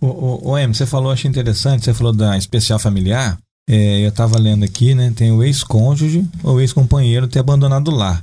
O, 0.00 0.06
o, 0.06 0.50
o 0.50 0.58
Em, 0.58 0.68
você 0.68 0.84
falou, 0.84 1.10
achei 1.10 1.30
interessante, 1.30 1.84
você 1.84 1.94
falou 1.94 2.12
da 2.12 2.36
especial 2.36 2.78
familiar. 2.78 3.38
É, 3.68 4.04
eu 4.04 4.10
estava 4.10 4.38
lendo 4.38 4.64
aqui, 4.64 4.94
né? 4.94 5.12
Tem 5.16 5.32
o 5.32 5.42
ex-cônjuge 5.42 6.28
ou 6.42 6.60
ex-companheiro 6.60 7.26
ter 7.26 7.38
abandonado 7.38 7.88
o 7.88 7.94
lar. 7.94 8.22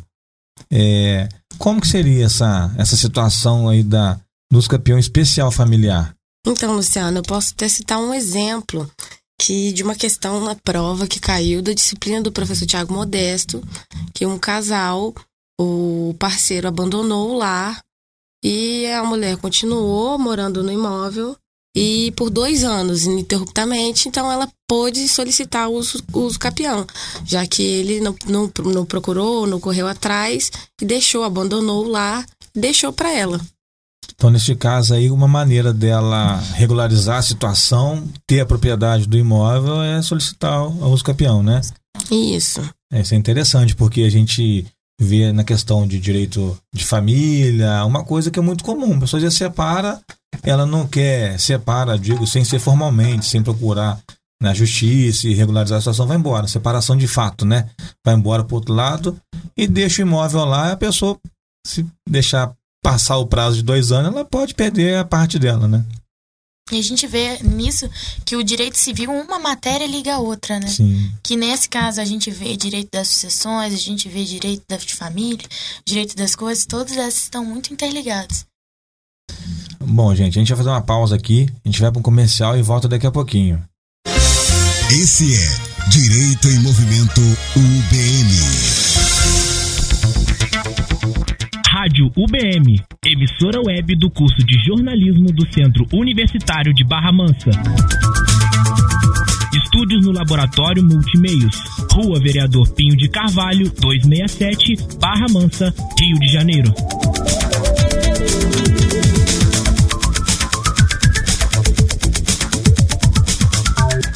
É, 0.71 1.27
como 1.57 1.81
que 1.81 1.87
seria 1.87 2.25
essa, 2.25 2.71
essa 2.77 2.95
situação 2.95 3.67
aí 3.67 3.81
da, 3.81 4.19
dos 4.51 4.67
campeão 4.67 4.99
especial 4.99 5.51
familiar? 5.51 6.13
Então, 6.45 6.75
Luciano, 6.75 7.19
eu 7.19 7.23
posso 7.23 7.53
até 7.53 7.67
citar 7.67 7.99
um 7.99 8.13
exemplo 8.13 8.89
que 9.39 9.71
de 9.71 9.83
uma 9.83 9.95
questão 9.95 10.43
na 10.43 10.55
prova 10.55 11.07
que 11.07 11.19
caiu 11.19 11.61
da 11.61 11.73
disciplina 11.73 12.21
do 12.21 12.31
professor 12.31 12.65
Tiago 12.65 12.93
Modesto, 12.93 13.63
que 14.13 14.25
um 14.25 14.37
casal, 14.37 15.13
o 15.59 16.13
parceiro 16.19 16.67
abandonou 16.67 17.31
o 17.31 17.37
lar 17.37 17.81
e 18.43 18.85
a 18.87 19.03
mulher 19.03 19.37
continuou 19.37 20.17
morando 20.17 20.61
no 20.61 20.71
imóvel 20.71 21.35
e 21.75 22.11
por 22.17 22.29
dois 22.29 22.63
anos 22.63 23.05
ininterruptamente, 23.05 24.09
então 24.09 24.31
ela 24.31 24.49
pôde 24.67 25.07
solicitar 25.07 25.69
o 25.69 25.73
uso, 25.73 26.03
uso 26.13 26.39
capião, 26.39 26.85
já 27.25 27.45
que 27.45 27.61
ele 27.61 28.01
não, 28.01 28.15
não, 28.27 28.51
não 28.65 28.85
procurou, 28.85 29.45
não 29.45 29.59
correu 29.59 29.87
atrás 29.87 30.51
e 30.81 30.85
deixou, 30.85 31.23
abandonou 31.23 31.85
o 31.85 31.89
lar, 31.89 32.25
deixou 32.53 32.91
para 32.91 33.11
ela. 33.11 33.39
Então, 34.19 34.29
neste 34.29 34.53
caso 34.53 34.93
aí, 34.93 35.09
uma 35.09 35.29
maneira 35.29 35.71
dela 35.71 36.35
regularizar 36.55 37.19
a 37.19 37.21
situação, 37.21 38.05
ter 38.27 38.41
a 38.41 38.45
propriedade 38.45 39.07
do 39.07 39.17
imóvel, 39.17 39.81
é 39.81 40.01
solicitar 40.01 40.61
o 40.61 40.89
uso 40.89 41.05
capião, 41.05 41.41
né? 41.41 41.61
Isso. 42.11 42.59
É, 42.91 42.99
Isso 42.99 43.13
é 43.13 43.17
interessante, 43.17 43.73
porque 43.77 44.01
a 44.01 44.09
gente 44.09 44.67
vê 44.99 45.31
na 45.31 45.45
questão 45.45 45.87
de 45.87 45.97
direito 45.97 46.57
de 46.75 46.83
família, 46.83 47.85
uma 47.85 48.03
coisa 48.03 48.29
que 48.29 48.37
é 48.37 48.41
muito 48.41 48.61
comum. 48.61 48.97
A 48.97 48.99
pessoa 48.99 49.21
já 49.21 49.31
separa, 49.31 50.01
ela 50.43 50.65
não 50.65 50.85
quer, 50.85 51.39
separa, 51.39 51.97
digo, 51.97 52.27
sem 52.27 52.43
ser 52.43 52.59
formalmente, 52.59 53.25
sem 53.25 53.41
procurar 53.41 53.97
na 54.41 54.53
justiça 54.53 55.29
e 55.29 55.33
regularizar 55.33 55.77
a 55.77 55.81
situação, 55.81 56.05
vai 56.05 56.17
embora. 56.17 56.45
Separação 56.45 56.97
de 56.97 57.07
fato, 57.07 57.45
né? 57.45 57.69
Vai 58.05 58.15
embora 58.15 58.43
pro 58.43 58.57
outro 58.57 58.73
lado 58.73 59.17
e 59.55 59.65
deixa 59.65 60.01
o 60.01 60.05
imóvel 60.05 60.43
lá, 60.43 60.73
a 60.73 60.77
pessoa, 60.77 61.17
se 61.65 61.85
deixar 62.05 62.53
passar 62.83 63.17
o 63.17 63.27
prazo 63.27 63.57
de 63.57 63.63
dois 63.63 63.91
anos, 63.91 64.11
ela 64.13 64.25
pode 64.25 64.53
perder 64.53 64.97
a 64.97 65.05
parte 65.05 65.37
dela, 65.37 65.67
né? 65.67 65.85
E 66.71 66.77
a 66.77 66.83
gente 66.83 67.07
vê 67.07 67.41
nisso 67.41 67.89
que 68.23 68.35
o 68.35 68.43
direito 68.43 68.77
civil, 68.77 69.11
uma 69.11 69.39
matéria 69.39 69.87
liga 69.87 70.15
a 70.15 70.19
outra, 70.19 70.59
né? 70.59 70.67
Sim. 70.67 71.11
Que 71.23 71.35
nesse 71.35 71.67
caso 71.67 71.99
a 71.99 72.05
gente 72.05 72.29
vê 72.29 72.55
direito 72.55 72.89
das 72.91 73.07
sucessões, 73.07 73.73
a 73.73 73.77
gente 73.77 74.07
vê 74.07 74.23
direito 74.23 74.63
da 74.69 74.77
de 74.77 74.93
família, 74.93 75.47
direito 75.85 76.15
das 76.15 76.35
coisas, 76.35 76.65
todas 76.65 76.95
essas 76.95 77.23
estão 77.23 77.43
muito 77.43 77.73
interligadas. 77.73 78.45
Bom, 79.81 80.13
gente, 80.13 80.37
a 80.37 80.41
gente 80.41 80.49
vai 80.49 80.57
fazer 80.57 80.69
uma 80.69 80.81
pausa 80.81 81.15
aqui, 81.15 81.47
a 81.65 81.67
gente 81.67 81.81
vai 81.81 81.91
para 81.91 81.99
um 81.99 82.03
comercial 82.03 82.57
e 82.57 82.61
volta 82.61 82.87
daqui 82.87 83.07
a 83.07 83.11
pouquinho. 83.11 83.63
Esse 84.91 85.35
é 85.35 85.89
Direito 85.89 86.47
em 86.49 86.59
Movimento 86.59 87.21
UBM. 87.55 88.78
Rádio 91.89 92.11
UBM, 92.15 92.79
emissora 93.03 93.59
web 93.65 93.95
do 93.95 94.11
curso 94.11 94.37
de 94.45 94.63
jornalismo 94.63 95.33
do 95.33 95.51
Centro 95.51 95.87
Universitário 95.91 96.71
de 96.71 96.83
Barra 96.83 97.11
Mansa. 97.11 97.49
Estúdios 99.51 100.05
no 100.05 100.11
Laboratório 100.11 100.83
Multimeios, 100.83 101.55
Rua 101.91 102.19
Vereador 102.19 102.71
Pinho 102.75 102.95
de 102.95 103.09
Carvalho, 103.09 103.71
267, 103.81 104.75
Barra 104.99 105.25
Mansa, 105.33 105.73
Rio 105.99 106.19
de 106.19 106.31
Janeiro. 106.31 106.71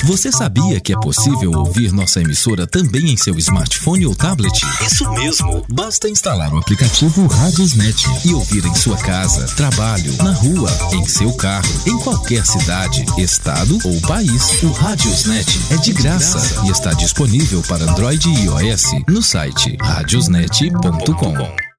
Você 0.03 0.31
sabia 0.31 0.81
que 0.81 0.91
é 0.91 1.00
possível 1.00 1.51
ouvir 1.51 1.93
nossa 1.93 2.19
emissora 2.19 2.67
também 2.67 3.12
em 3.12 3.17
seu 3.17 3.38
smartphone 3.38 4.05
ou 4.05 4.13
tablet? 4.13 4.62
Isso 4.86 5.10
mesmo! 5.12 5.65
Basta 5.69 6.10
instalar 6.10 6.53
o 6.53 6.57
aplicativo 6.57 7.25
Radiosnet 7.25 8.05
e 8.25 8.33
ouvir 8.33 8.65
em 8.65 8.75
sua 8.75 8.98
casa, 8.98 9.45
trabalho, 9.55 10.13
na 10.17 10.33
rua, 10.33 10.69
em 10.91 11.05
seu 11.07 11.31
carro, 11.33 11.69
em 11.88 11.98
qualquer 12.00 12.45
cidade, 12.45 13.05
estado 13.17 13.79
ou 13.86 14.01
país. 14.01 14.62
O 14.63 14.72
Radiosnet 14.72 15.60
é 15.72 15.77
de 15.77 15.93
graça 15.93 16.65
e 16.65 16.69
está 16.69 16.91
disponível 16.93 17.62
para 17.62 17.89
Android 17.89 18.27
e 18.29 18.45
iOS 18.45 18.83
no 19.07 19.24
site 19.24 19.77
radiosnet.com. 19.81 21.73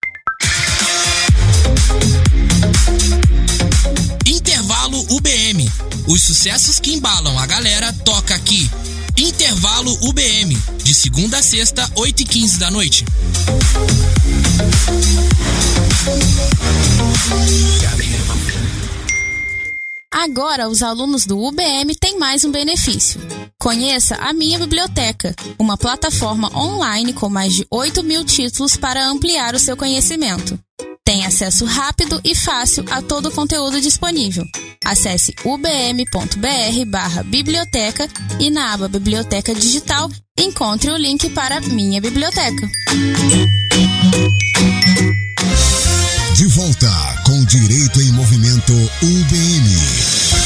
Os 6.07 6.23
sucessos 6.23 6.79
que 6.79 6.93
embalam 6.93 7.39
a 7.39 7.47
galera 7.47 7.91
toca 8.05 8.35
aqui. 8.35 8.71
Intervalo 9.17 9.93
UBM. 10.03 10.55
De 10.83 10.95
segunda 10.95 11.39
a 11.39 11.43
sexta, 11.43 11.91
8 11.97 12.21
e 12.21 12.25
15 12.25 12.59
da 12.59 12.71
noite. 12.71 13.05
Agora, 20.11 20.69
os 20.69 20.83
alunos 20.83 21.25
do 21.25 21.39
UBM 21.39 21.95
têm 21.97 22.19
mais 22.19 22.45
um 22.45 22.53
benefício. 22.53 23.21
Conheça 23.59 24.15
a 24.17 24.33
Minha 24.35 24.59
Biblioteca, 24.59 25.35
uma 25.59 25.79
plataforma 25.79 26.55
online 26.55 27.15
com 27.15 27.31
mais 27.31 27.55
de 27.55 27.67
8 27.71 28.03
mil 28.03 28.25
títulos 28.25 28.77
para 28.77 29.07
ampliar 29.07 29.55
o 29.55 29.59
seu 29.59 29.75
conhecimento. 29.75 30.59
Tem 31.05 31.27
acesso 31.27 31.67
rápido 31.67 32.19
e 32.25 32.35
fácil 32.35 32.83
a 32.91 33.03
todo 33.03 33.29
o 33.29 33.31
conteúdo 33.31 33.79
disponível. 33.79 34.43
Acesse 34.83 35.35
ubm.br 35.45 37.25
biblioteca 37.27 38.09
e 38.41 38.51
na 38.51 38.73
aba 38.73 38.89
Biblioteca 38.89 39.55
Digital 39.55 40.11
encontre 40.39 40.91
o 40.91 40.97
link 40.97 41.29
para 41.31 41.61
Minha 41.61 42.01
Biblioteca. 42.01 42.71
De 46.37 46.47
volta 46.47 47.23
com 47.27 47.45
Direito 47.45 48.01
em 48.01 48.11
Movimento 48.13 48.73
UBM. 49.03 50.44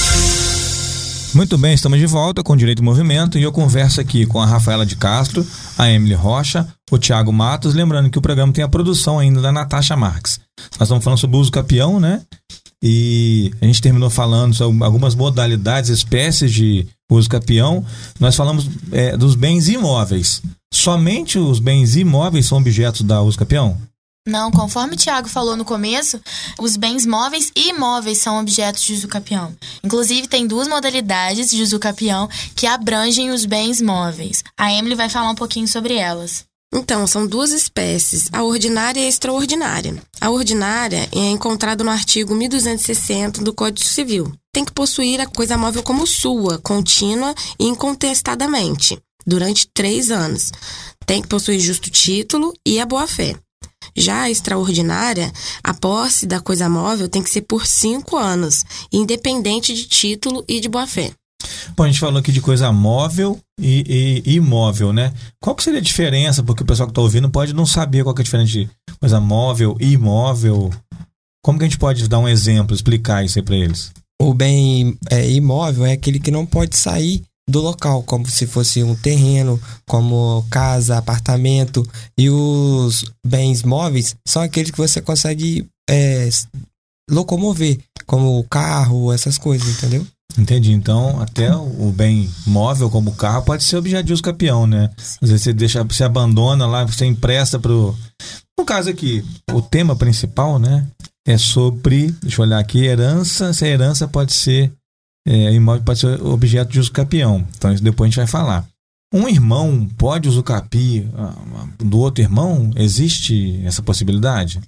Muito 1.39 1.57
bem, 1.57 1.73
estamos 1.73 2.01
de 2.01 2.07
volta 2.07 2.43
com 2.43 2.57
Direito 2.57 2.81
e 2.81 2.85
Movimento 2.85 3.39
e 3.39 3.45
eu 3.45 3.53
converso 3.53 4.01
aqui 4.01 4.27
com 4.27 4.41
a 4.41 4.45
Rafaela 4.45 4.85
de 4.85 4.97
Castro, 4.97 5.47
a 5.79 5.89
Emily 5.89 6.15
Rocha, 6.15 6.67
o 6.91 6.99
Tiago 6.99 7.33
Matos, 7.33 7.75
lembrando 7.75 8.11
que 8.11 8.19
o 8.19 8.21
programa 8.21 8.53
tem 8.53 8.65
a 8.65 8.69
produção 8.69 9.21
ainda 9.21 9.41
da 9.41 9.53
Natasha 9.53 9.97
Marques. 9.97 10.41
Nós 10.73 10.89
estamos 10.89 11.05
falando 11.05 11.21
sobre 11.21 11.37
o 11.37 11.39
uso 11.39 11.53
capião, 11.53 12.01
né? 12.01 12.23
E 12.83 13.53
a 13.61 13.67
gente 13.67 13.81
terminou 13.81 14.11
falando 14.11 14.53
sobre 14.53 14.83
algumas 14.83 15.15
modalidades, 15.15 15.91
espécies 15.91 16.53
de 16.53 16.89
uso 17.09 17.29
capião. 17.29 17.87
Nós 18.19 18.35
falamos 18.35 18.69
é, 18.91 19.17
dos 19.17 19.37
bens 19.37 19.69
imóveis. 19.69 20.43
Somente 20.75 21.39
os 21.39 21.61
bens 21.61 21.95
imóveis 21.95 22.47
são 22.47 22.59
objetos 22.59 23.03
da 23.03 23.23
uso 23.23 23.39
capião? 23.39 23.79
Não, 24.29 24.51
conforme 24.51 24.93
o 24.93 24.97
Tiago 24.97 25.27
falou 25.27 25.57
no 25.57 25.65
começo, 25.65 26.21
os 26.61 26.77
bens 26.77 27.07
móveis 27.07 27.51
e 27.57 27.71
imóveis 27.71 28.19
são 28.19 28.39
objetos 28.39 28.83
de 28.83 28.93
uso 28.93 29.09
capião. 29.09 29.57
Inclusive, 29.83 30.29
tem 30.29 30.47
duas 30.47 30.69
modalidades 30.69 31.51
de 31.51 31.63
uso 31.63 31.79
capião 31.79 32.29
que 32.55 32.67
abrangem 32.67 33.31
os 33.31 33.47
bens 33.47 33.81
móveis. 33.81 34.45
A 34.55 34.71
Emily 34.71 34.95
vai 34.95 35.09
falar 35.09 35.31
um 35.31 35.35
pouquinho 35.35 35.67
sobre 35.67 35.95
elas. 35.95 36.45
Então, 36.71 37.07
são 37.07 37.27
duas 37.27 37.53
espécies, 37.53 38.29
a 38.31 38.43
ordinária 38.43 39.01
e 39.01 39.07
a 39.07 39.09
extraordinária. 39.09 39.97
A 40.21 40.29
ordinária 40.29 41.09
é 41.11 41.31
encontrada 41.31 41.83
no 41.83 41.91
artigo 41.91 42.35
1260 42.35 43.43
do 43.43 43.55
Código 43.55 43.89
Civil. 43.89 44.31
Tem 44.53 44.63
que 44.63 44.73
possuir 44.73 45.23
a 45.23 45.27
coisa 45.27 45.57
móvel 45.57 45.83
como 45.83 46.07
sua, 46.07 46.59
contínua 46.59 47.35
e 47.59 47.65
incontestadamente, 47.65 48.99
durante 49.27 49.67
três 49.73 50.11
anos. 50.11 50.53
Tem 51.07 51.23
que 51.23 51.29
possuir 51.29 51.59
justo 51.59 51.89
título 51.89 52.53
e 52.67 52.79
a 52.79 52.85
boa-fé. 52.85 53.35
Já 53.99 54.23
a 54.23 54.31
extraordinária, 54.31 55.33
a 55.63 55.75
posse 55.75 56.27
da 56.27 56.41
coisa 56.41 56.69
móvel 56.69 57.09
tem 57.09 57.23
que 57.23 57.31
ser 57.31 57.43
por 57.43 57.67
cinco 57.67 58.17
anos, 58.17 58.65
independente 58.93 59.75
de 59.75 59.87
título 59.87 60.45
e 60.49 60.61
de 60.61 60.69
boa-fé. 60.69 61.13
Bom, 61.77 61.85
a 61.85 61.87
gente 61.87 62.01
falou 62.01 62.19
aqui 62.19 62.33
de 62.33 62.41
coisa 62.41 62.73
móvel 62.73 63.39
e, 63.61 64.23
e, 64.25 64.35
imóvel, 64.35 64.93
né? 64.93 65.13
Qual 65.41 65.55
que 65.55 65.63
seria 65.63 65.79
a 65.79 65.83
diferença? 65.83 66.43
Porque 66.43 66.63
o 66.63 66.67
pessoal 66.67 66.87
que 66.87 66.93
está 66.93 67.01
ouvindo 67.01 67.31
pode 67.31 67.53
não 67.53 67.67
saber 67.67 68.03
qual 68.03 68.15
que 68.15 68.21
é 68.21 68.23
a 68.23 68.25
diferença 68.25 68.53
de 68.53 68.69
coisa 68.99 69.21
móvel 69.21 69.77
e 69.81 69.93
imóvel. 69.93 70.71
Como 71.45 71.59
que 71.59 71.65
a 71.65 71.69
gente 71.69 71.79
pode 71.79 72.09
dar 72.09 72.19
um 72.19 72.29
exemplo, 72.29 72.75
explicar 72.75 73.25
isso 73.25 73.39
aí 73.39 73.45
para 73.45 73.57
eles? 73.57 73.93
O 74.21 74.35
bem 74.35 74.99
é, 75.11 75.31
imóvel 75.31 75.87
é 75.87 75.93
aquele 75.93 76.19
que 76.19 76.31
não 76.31 76.45
pode 76.45 76.77
sair 76.77 77.23
do 77.49 77.61
local, 77.61 78.03
como 78.03 78.29
se 78.29 78.47
fosse 78.47 78.83
um 78.83 78.95
terreno, 78.95 79.61
como 79.89 80.47
casa, 80.51 80.99
apartamento. 80.99 81.83
E 82.17 82.29
os 82.29 83.05
bens 83.27 83.63
móveis 83.63 84.15
são 84.27 84.43
aqueles 84.43 84.71
que 84.71 84.79
você 84.79 85.01
consegue 85.01 85.67
é, 85.89 86.29
locomover, 87.11 87.79
como 88.07 88.39
o 88.39 88.45
carro, 88.45 89.13
essas 89.13 89.39
coisas, 89.39 89.67
entendeu? 89.69 90.07
Entendi. 90.37 90.73
Então, 90.73 91.21
até 91.21 91.55
o 91.57 91.91
bem 91.91 92.31
móvel, 92.47 92.91
como 92.91 93.11
o 93.11 93.15
carro, 93.15 93.45
pode 93.45 93.65
ser 93.65 93.77
objeto 93.77 94.05
de 94.05 94.13
uso 94.13 94.23
capião, 94.23 94.67
né? 94.67 94.91
Às 95.23 95.31
vezes 95.31 95.43
você 95.43 95.53
deixa, 95.53 95.83
você 95.83 96.05
abandona 96.05 96.67
lá, 96.67 96.85
você 96.85 97.07
empresta 97.07 97.59
pro. 97.59 97.97
No 98.59 98.65
caso 98.65 98.91
aqui, 98.91 99.25
o 99.53 99.63
tema 99.63 99.97
principal, 99.97 100.59
né? 100.59 100.87
É 101.27 101.37
sobre, 101.37 102.15
deixa 102.23 102.41
eu 102.41 102.47
olhar 102.47 102.59
aqui, 102.59 102.85
herança. 102.85 103.53
Se 103.53 103.65
a 103.65 103.69
herança 103.69 104.07
pode 104.07 104.33
ser 104.33 104.73
é, 105.29 105.53
imóvel 105.53 105.83
pode 105.83 106.01
ser 106.01 106.23
objeto 106.23 106.73
de 106.73 106.81
usucapião. 106.81 107.47
Então, 107.57 107.71
isso 107.71 107.85
depois 107.85 108.07
a 108.07 108.11
gente 108.11 108.17
vai 108.17 108.27
falar. 108.27 108.67
Um 109.13 109.29
irmão 109.29 109.87
pode 109.97 110.29
usucapir 110.29 111.07
do 111.79 111.99
outro 111.99 112.23
irmão? 112.23 112.71
Existe 112.77 113.61
essa 113.65 113.83
possibilidade? 113.83 114.61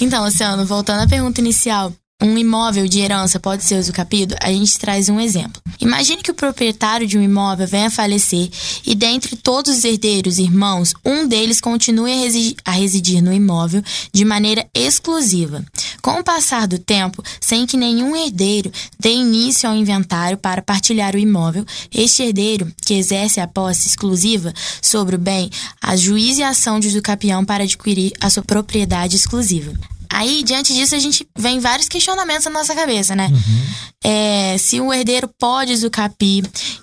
Então, 0.00 0.24
Luciano, 0.24 0.64
voltando 0.64 1.02
à 1.02 1.06
pergunta 1.06 1.40
inicial, 1.40 1.92
um 2.20 2.36
imóvel 2.36 2.88
de 2.88 2.98
herança 2.98 3.38
pode 3.38 3.62
ser 3.62 3.76
usucapido, 3.76 4.34
a 4.40 4.50
gente 4.50 4.76
traz 4.76 5.08
um 5.08 5.20
exemplo. 5.20 5.62
Imagine 5.80 6.20
que 6.20 6.32
o 6.32 6.34
proprietário 6.34 7.06
de 7.06 7.16
um 7.16 7.22
imóvel 7.22 7.68
venha 7.68 7.86
a 7.86 7.90
falecer 7.90 8.50
e, 8.84 8.92
dentre 8.96 9.36
todos 9.36 9.78
os 9.78 9.84
herdeiros 9.84 10.38
irmãos, 10.38 10.92
um 11.04 11.28
deles 11.28 11.60
continue 11.60 12.12
a 12.12 12.16
residir, 12.16 12.56
a 12.64 12.72
residir 12.72 13.22
no 13.22 13.32
imóvel 13.32 13.84
de 14.12 14.24
maneira 14.24 14.66
exclusiva. 14.74 15.64
Com 16.02 16.18
o 16.18 16.24
passar 16.24 16.66
do 16.66 16.76
tempo, 16.76 17.22
sem 17.40 17.66
que 17.66 17.76
nenhum 17.76 18.16
herdeiro 18.16 18.72
dê 18.98 19.12
início 19.12 19.68
ao 19.68 19.76
inventário 19.76 20.36
para 20.36 20.60
partilhar 20.60 21.14
o 21.14 21.18
imóvel, 21.18 21.64
este 21.94 22.24
herdeiro, 22.24 22.72
que 22.84 22.94
exerce 22.94 23.40
a 23.40 23.46
posse 23.46 23.86
exclusiva 23.86 24.52
sobre 24.82 25.14
o 25.14 25.18
bem, 25.18 25.50
ajuize 25.80 26.42
a 26.42 26.48
ação 26.48 26.80
de 26.80 26.88
usucapião 26.88 27.44
para 27.44 27.62
adquirir 27.62 28.12
a 28.20 28.28
sua 28.28 28.42
propriedade 28.42 29.14
exclusiva. 29.14 29.72
Aí, 30.10 30.42
diante 30.42 30.72
disso, 30.72 30.94
a 30.94 30.98
gente 30.98 31.26
vem 31.36 31.60
vários 31.60 31.88
questionamentos 31.88 32.44
na 32.46 32.50
nossa 32.50 32.74
cabeça, 32.74 33.14
né? 33.14 33.28
Uhum. 33.28 33.66
É, 34.04 34.56
se 34.58 34.80
o 34.80 34.92
herdeiro 34.92 35.28
pode 35.38 35.72
usucapi, 35.72 36.42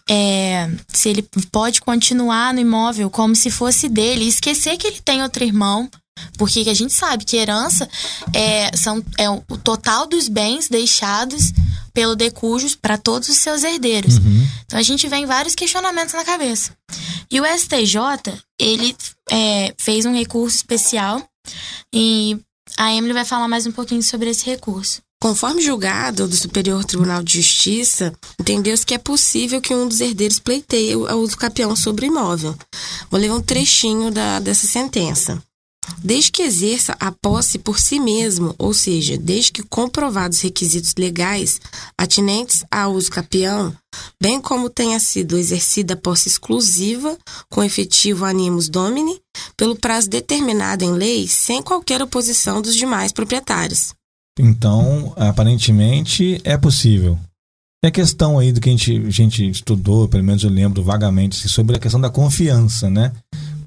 é, 0.10 0.70
se 0.88 1.10
ele 1.10 1.27
pode 1.51 1.82
continuar 1.82 2.53
no 2.53 2.60
imóvel 2.60 3.10
como 3.10 3.36
se 3.36 3.50
fosse 3.50 3.89
dele, 3.89 4.27
esquecer 4.27 4.77
que 4.77 4.88
ele 4.88 5.01
tem 5.03 5.24
outro 5.24 5.44
irmão, 5.44 5.89
porque 6.38 6.70
a 6.70 6.74
gente 6.74 6.94
sabe 6.94 7.25
que 7.25 7.38
herança 7.38 7.88
é, 8.33 8.75
são, 8.75 9.03
é 9.18 9.29
o 9.29 9.42
total 9.64 10.07
dos 10.07 10.27
bens 10.27 10.68
deixados 10.70 11.51
pelo 11.94 12.16
decujus 12.16 12.75
para 12.75 12.98
todos 12.98 13.29
os 13.29 13.38
seus 13.38 13.64
herdeiros. 13.64 14.18
Uhum. 14.18 14.48
Então 14.66 14.79
a 14.79 14.83
gente 14.83 15.07
vem 15.07 15.25
vários 15.25 15.55
questionamentos 15.55 16.14
na 16.14 16.24
cabeça. 16.24 16.72
E 17.31 17.40
o 17.40 17.46
STJ, 17.46 17.98
ele 18.59 18.96
é, 19.29 19.74
fez 19.77 20.05
um 20.05 20.14
recurso 20.14 20.57
especial 20.57 21.25
e 21.94 22.40
a 22.77 22.94
Emily 22.94 23.14
vai 23.14 23.25
falar 23.25 23.48
mais 23.48 23.66
um 23.66 23.72
pouquinho 23.72 24.03
sobre 24.03 24.29
esse 24.29 24.46
recurso. 24.46 25.01
Conforme 25.22 25.61
julgado 25.61 26.27
do 26.27 26.35
Superior 26.35 26.83
Tribunal 26.83 27.24
de 27.24 27.42
Justiça, 27.42 28.14
entendeu-se 28.40 28.85
que 28.85 28.94
é 28.94 28.98
possível 28.98 29.61
que 29.61 29.74
um 29.74 29.88
dos 29.88 30.01
herdeiros 30.01 30.40
pleiteie 30.40 30.96
o 30.96 31.07
uso 31.16 31.38
capião 31.38 31.75
sobre 31.75 32.05
o 32.05 32.07
imóvel. 32.07 32.55
Vou 33.09 33.20
ler 33.20 33.31
um 33.31 33.42
trechinho 33.42 34.11
da, 34.11 34.40
dessa 34.40 34.68
sentença. 34.68 35.42
Desde 36.03 36.31
que 36.31 36.43
exerça 36.43 36.95
a 37.00 37.11
posse 37.11 37.57
por 37.57 37.79
si 37.79 38.00
mesmo, 38.00 38.55
ou 38.57 38.74
seja, 38.74 39.17
desde 39.17 39.51
que 39.51 39.63
comprovados 39.63 40.41
requisitos 40.41 40.93
legais 40.98 41.59
atinentes 41.98 42.63
ao 42.69 42.93
uso 42.93 43.09
capião, 43.09 43.75
bem 44.21 44.39
como 44.41 44.69
tenha 44.69 45.00
sido 45.00 45.37
exercida 45.37 45.93
a 45.93 45.98
posse 45.98 46.27
exclusiva 46.27 47.17
com 47.50 47.63
efetivo 47.63 48.25
animus 48.25 48.69
domini, 48.69 49.19
pelo 49.57 49.75
prazo 49.75 50.09
determinado 50.09 50.83
em 50.83 50.91
lei, 50.91 51.27
sem 51.27 51.61
qualquer 51.61 52.01
oposição 52.01 52.61
dos 52.61 52.75
demais 52.75 53.11
proprietários. 53.11 53.93
Então, 54.37 55.13
aparentemente, 55.15 56.39
é 56.43 56.57
possível. 56.57 57.17
E 57.83 57.87
a 57.87 57.91
questão 57.91 58.39
aí 58.39 58.51
do 58.51 58.59
que 58.59 58.69
a 58.69 58.71
gente, 58.71 58.98
a 58.98 59.09
gente 59.09 59.50
estudou, 59.50 60.07
pelo 60.07 60.24
menos 60.24 60.43
eu 60.43 60.50
lembro 60.50 60.83
vagamente, 60.83 61.48
sobre 61.48 61.75
a 61.75 61.79
questão 61.79 62.01
da 62.01 62.09
confiança, 62.09 62.89
né? 62.89 63.13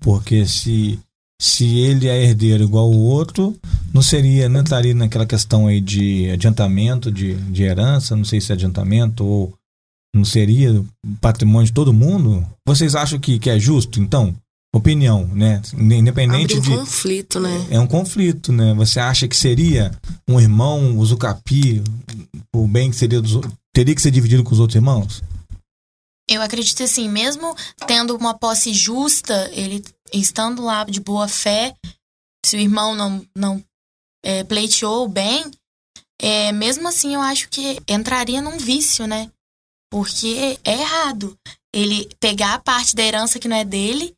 Porque 0.01 0.47
se 0.47 0.99
se 1.41 1.79
ele 1.79 2.09
é 2.09 2.23
herdeiro 2.23 2.65
igual 2.65 2.91
o 2.91 2.99
outro, 2.99 3.57
não 3.95 4.03
seria, 4.03 4.49
não 4.49 4.63
estaria 4.63 4.95
naquela 4.95 5.27
questão 5.27 5.69
aí 5.69 5.81
de 5.81 6.31
adiantamento 6.31 7.13
de, 7.13 7.35
de 7.35 7.63
herança, 7.63 8.17
não 8.17 8.25
sei 8.25 8.41
se 8.41 8.51
é 8.51 8.55
adiantamento 8.55 9.25
ou 9.25 9.55
não 10.15 10.25
seria 10.25 10.85
patrimônio 11.21 11.67
de 11.67 11.73
todo 11.73 11.93
mundo? 11.93 12.45
Vocês 12.67 12.95
acham 12.95 13.21
que, 13.21 13.39
que 13.39 13.51
é 13.51 13.59
justo, 13.59 14.01
então? 14.01 14.35
Opinião, 14.75 15.27
né? 15.33 15.63
Independente 15.75 16.57
Abre 16.57 16.71
um 16.71 16.73
de. 16.73 16.79
conflito, 16.79 17.41
né? 17.41 17.67
É 17.71 17.81
um 17.81 17.87
conflito, 17.87 18.53
né? 18.53 18.75
Você 18.75 19.01
acha 19.01 19.27
que 19.27 19.37
seria 19.37 19.93
um 20.29 20.39
irmão, 20.39 20.99
usucapi, 20.99 21.83
o 22.55 22.67
bem 22.67 22.91
que 22.91 22.97
seria 22.97 23.21
dos, 23.21 23.41
teria 23.73 23.95
que 23.95 24.03
ser 24.03 24.11
dividido 24.11 24.45
com 24.45 24.53
os 24.53 24.61
outros 24.61 24.75
irmãos? 24.77 25.23
Eu 26.29 26.43
acredito 26.43 26.83
assim, 26.83 27.09
mesmo 27.09 27.57
tendo 27.87 28.15
uma 28.15 28.35
posse 28.35 28.75
justa, 28.75 29.51
ele 29.55 29.83
estando 30.13 30.63
lá 30.63 30.85
de 30.85 31.01
boa 31.01 31.29
fé, 31.29 31.75
se 32.45 32.57
o 32.57 32.61
irmão 32.61 32.95
não, 32.95 33.25
não 33.37 33.63
é, 34.25 34.45
pleiteou 34.45 35.09
bem, 35.09 35.45
é, 36.21 36.53
mesmo 36.53 36.89
assim 36.89 37.15
eu 37.15 37.21
acho 37.21 37.49
que 37.49 37.81
entraria 37.89 38.41
num 38.43 38.59
vício, 38.59 39.07
né? 39.07 39.31
Porque 39.91 40.59
é 40.65 40.73
errado 40.81 41.37
ele 41.75 42.09
pegar 42.21 42.55
a 42.55 42.59
parte 42.59 42.95
da 42.95 43.03
herança 43.03 43.39
que 43.39 43.49
não 43.49 43.57
é 43.57 43.65
dele 43.65 44.15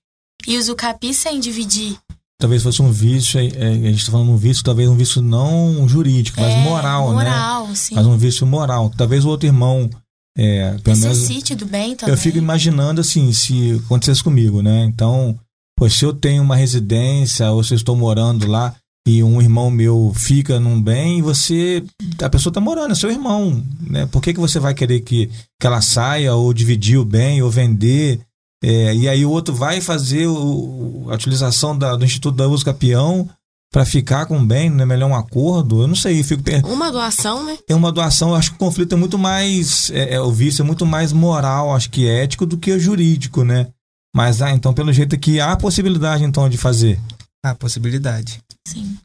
e 0.46 0.56
o 0.56 0.62
Zucapi 0.62 1.12
sem 1.14 1.38
dividir. 1.40 1.98
Talvez 2.40 2.62
fosse 2.62 2.80
um 2.80 2.90
vício, 2.90 3.38
é, 3.38 3.42
a 3.44 3.74
gente 3.90 3.98
está 3.98 4.12
falando 4.12 4.30
um 4.30 4.36
vício, 4.36 4.64
talvez 4.64 4.88
um 4.88 4.96
vício 4.96 5.20
não 5.20 5.86
jurídico, 5.86 6.40
mas 6.40 6.54
É, 6.54 6.56
moral, 6.62 7.12
moral, 7.12 7.68
né? 7.68 7.74
sim. 7.74 7.94
Mas 7.94 8.06
um 8.06 8.16
vício 8.16 8.46
moral. 8.46 8.90
Talvez 8.96 9.24
o 9.24 9.28
outro 9.28 9.46
irmão. 9.46 9.90
É, 10.38 10.70
pelo 10.78 10.96
menos, 10.96 11.18
Necessite 11.18 11.54
do 11.54 11.66
bem 11.66 11.94
também. 11.94 12.14
eu 12.14 12.18
fico 12.18 12.38
imaginando 12.38 13.00
assim, 13.00 13.30
se 13.32 13.78
acontecesse 13.84 14.24
comigo, 14.24 14.62
né? 14.62 14.84
Então, 14.84 15.38
pô, 15.80 15.88
se 15.88 16.04
eu 16.04 16.12
tenho 16.12 16.42
uma 16.42 16.54
residência 16.56 17.50
ou 17.50 17.64
se 17.64 17.72
eu 17.72 17.76
estou 17.76 17.96
morando 17.96 18.46
lá 18.46 18.74
e 19.08 19.22
um 19.22 19.40
irmão 19.40 19.70
meu 19.70 20.12
fica 20.14 20.60
num 20.60 20.80
bem 20.80 21.22
você. 21.22 21.82
A 22.22 22.28
pessoa 22.28 22.50
está 22.50 22.60
morando, 22.60 22.92
é 22.92 22.94
seu 22.94 23.10
irmão, 23.10 23.62
né? 23.80 24.06
Por 24.06 24.20
que, 24.22 24.34
que 24.34 24.38
você 24.40 24.58
vai 24.60 24.74
querer 24.74 25.00
que, 25.00 25.30
que 25.58 25.66
ela 25.66 25.80
saia 25.80 26.34
ou 26.34 26.52
dividir 26.52 26.98
o 26.98 27.04
bem 27.04 27.42
ou 27.42 27.50
vender? 27.50 28.20
É, 28.62 28.94
e 28.94 29.08
aí 29.08 29.24
o 29.24 29.30
outro 29.30 29.54
vai 29.54 29.80
fazer 29.80 30.26
o, 30.26 31.06
a 31.08 31.14
utilização 31.14 31.76
da- 31.76 31.96
do 31.96 32.04
Instituto 32.04 32.36
da 32.36 32.46
Uso 32.46 32.62
Capião 32.64 33.26
para 33.72 33.86
ficar 33.86 34.26
com 34.26 34.36
o 34.36 34.44
bem, 34.44 34.68
não 34.68 34.82
é 34.82 34.86
melhor 34.86 35.08
um 35.08 35.14
acordo? 35.14 35.80
Eu 35.80 35.86
não 35.88 35.94
sei, 35.94 36.20
eu 36.20 36.24
fico 36.24 36.42
Uma 36.64 36.90
doação, 36.92 37.46
né? 37.46 37.56
é 37.66 37.74
uma 37.74 37.90
doação, 37.90 38.30
eu 38.30 38.34
acho 38.34 38.50
que 38.50 38.56
o 38.56 38.58
conflito 38.58 38.94
é 38.94 38.98
muito 38.98 39.16
mais. 39.18 39.90
É, 39.92 40.14
é, 40.16 40.20
o 40.20 40.30
vício 40.30 40.62
é 40.62 40.64
muito 40.66 40.84
mais 40.84 41.10
moral, 41.12 41.74
acho 41.74 41.88
que 41.88 42.06
ético, 42.06 42.44
do 42.44 42.58
que 42.58 42.78
jurídico, 42.78 43.44
né? 43.44 43.68
Mas, 44.14 44.42
ah, 44.42 44.50
então, 44.50 44.74
pelo 44.74 44.92
jeito 44.92 45.14
aqui 45.14 45.40
há 45.40 45.56
possibilidade, 45.56 46.24
então, 46.24 46.48
de 46.48 46.56
fazer. 46.56 46.98
A 47.42 47.54
possibilidade. 47.54 48.42
Sim. 48.66 48.98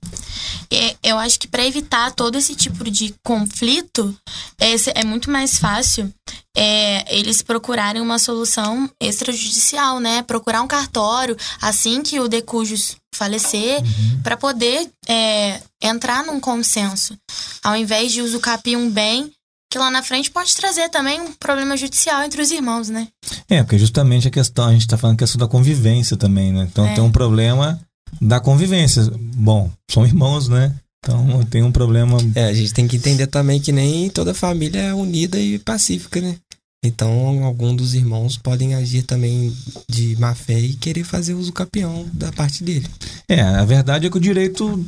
É, 0.72 0.96
eu 1.04 1.18
acho 1.18 1.40
que 1.40 1.48
para 1.48 1.66
evitar 1.66 2.12
todo 2.12 2.38
esse 2.38 2.56
tipo 2.56 2.90
de 2.90 3.16
conflito, 3.24 4.16
é, 4.60 4.76
é 5.00 5.04
muito 5.04 5.32
mais 5.32 5.58
fácil 5.58 6.12
é, 6.56 7.18
eles 7.18 7.42
procurarem 7.42 8.02
uma 8.02 8.20
solução 8.20 8.90
extrajudicial, 9.02 10.00
né? 10.00 10.22
Procurar 10.24 10.62
um 10.62 10.68
cartório 10.68 11.38
assim 11.62 12.02
que 12.02 12.20
o 12.20 12.28
decujus 12.28 12.98
falecer, 13.14 13.82
uhum. 13.82 14.22
para 14.22 14.36
poder 14.36 14.90
é, 15.08 15.62
entrar 15.82 16.26
num 16.26 16.40
consenso. 16.40 17.18
Ao 17.64 17.76
invés 17.76 18.12
de 18.12 18.22
usucapiar 18.22 18.80
um 18.80 18.90
bem 18.90 19.32
que 19.76 19.80
lá 19.80 19.92
na 19.92 20.02
frente 20.02 20.32
pode 20.32 20.56
trazer 20.56 20.88
também 20.88 21.20
um 21.20 21.34
problema 21.34 21.76
judicial 21.76 22.24
entre 22.24 22.42
os 22.42 22.50
irmãos, 22.50 22.88
né? 22.88 23.10
É, 23.50 23.62
porque 23.62 23.78
justamente 23.78 24.26
a 24.26 24.32
questão, 24.32 24.68
a 24.70 24.72
gente 24.72 24.84
está 24.84 24.98
falando 24.98 25.16
a 25.16 25.20
questão 25.20 25.38
da 25.38 25.50
convivência 25.50 26.16
também, 26.16 26.54
né? 26.54 26.66
Então 26.72 26.88
é. 26.88 26.94
tem 26.94 27.04
um 27.04 27.12
problema 27.12 27.78
da 28.22 28.40
convivência. 28.40 29.04
Bom, 29.36 29.70
são 29.92 30.06
irmãos, 30.06 30.48
né? 30.48 30.74
Então 31.04 31.44
tem 31.52 31.62
um 31.62 31.74
problema. 31.74 32.18
É, 32.36 32.46
a 32.46 32.54
gente 32.54 32.74
tem 32.74 32.88
que 32.88 32.96
entender 32.96 33.28
também 33.28 33.60
que 33.60 33.74
nem 33.74 34.10
toda 34.10 34.34
família 34.34 34.80
é 34.80 34.94
unida 34.94 35.38
e 35.38 35.60
pacífica, 35.60 36.22
né? 36.22 36.38
Então, 36.82 37.44
algum 37.44 37.76
dos 37.76 37.96
irmãos 37.96 38.38
podem 38.38 38.76
agir 38.76 39.04
também 39.04 39.54
de 39.90 40.16
má 40.18 40.34
fé 40.34 40.58
e 40.58 40.74
querer 40.76 41.04
fazer 41.04 41.34
uso 41.34 41.52
campeão 41.52 42.08
da 42.14 42.32
parte 42.32 42.64
dele. 42.64 42.88
É, 43.28 43.42
a 43.42 43.66
verdade 43.66 44.08
é 44.08 44.10
que 44.10 44.18
o 44.18 44.22
direito 44.22 44.86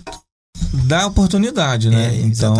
dá 0.85 1.07
oportunidade, 1.07 1.89
né? 1.89 2.15
É, 2.15 2.21
então, 2.21 2.53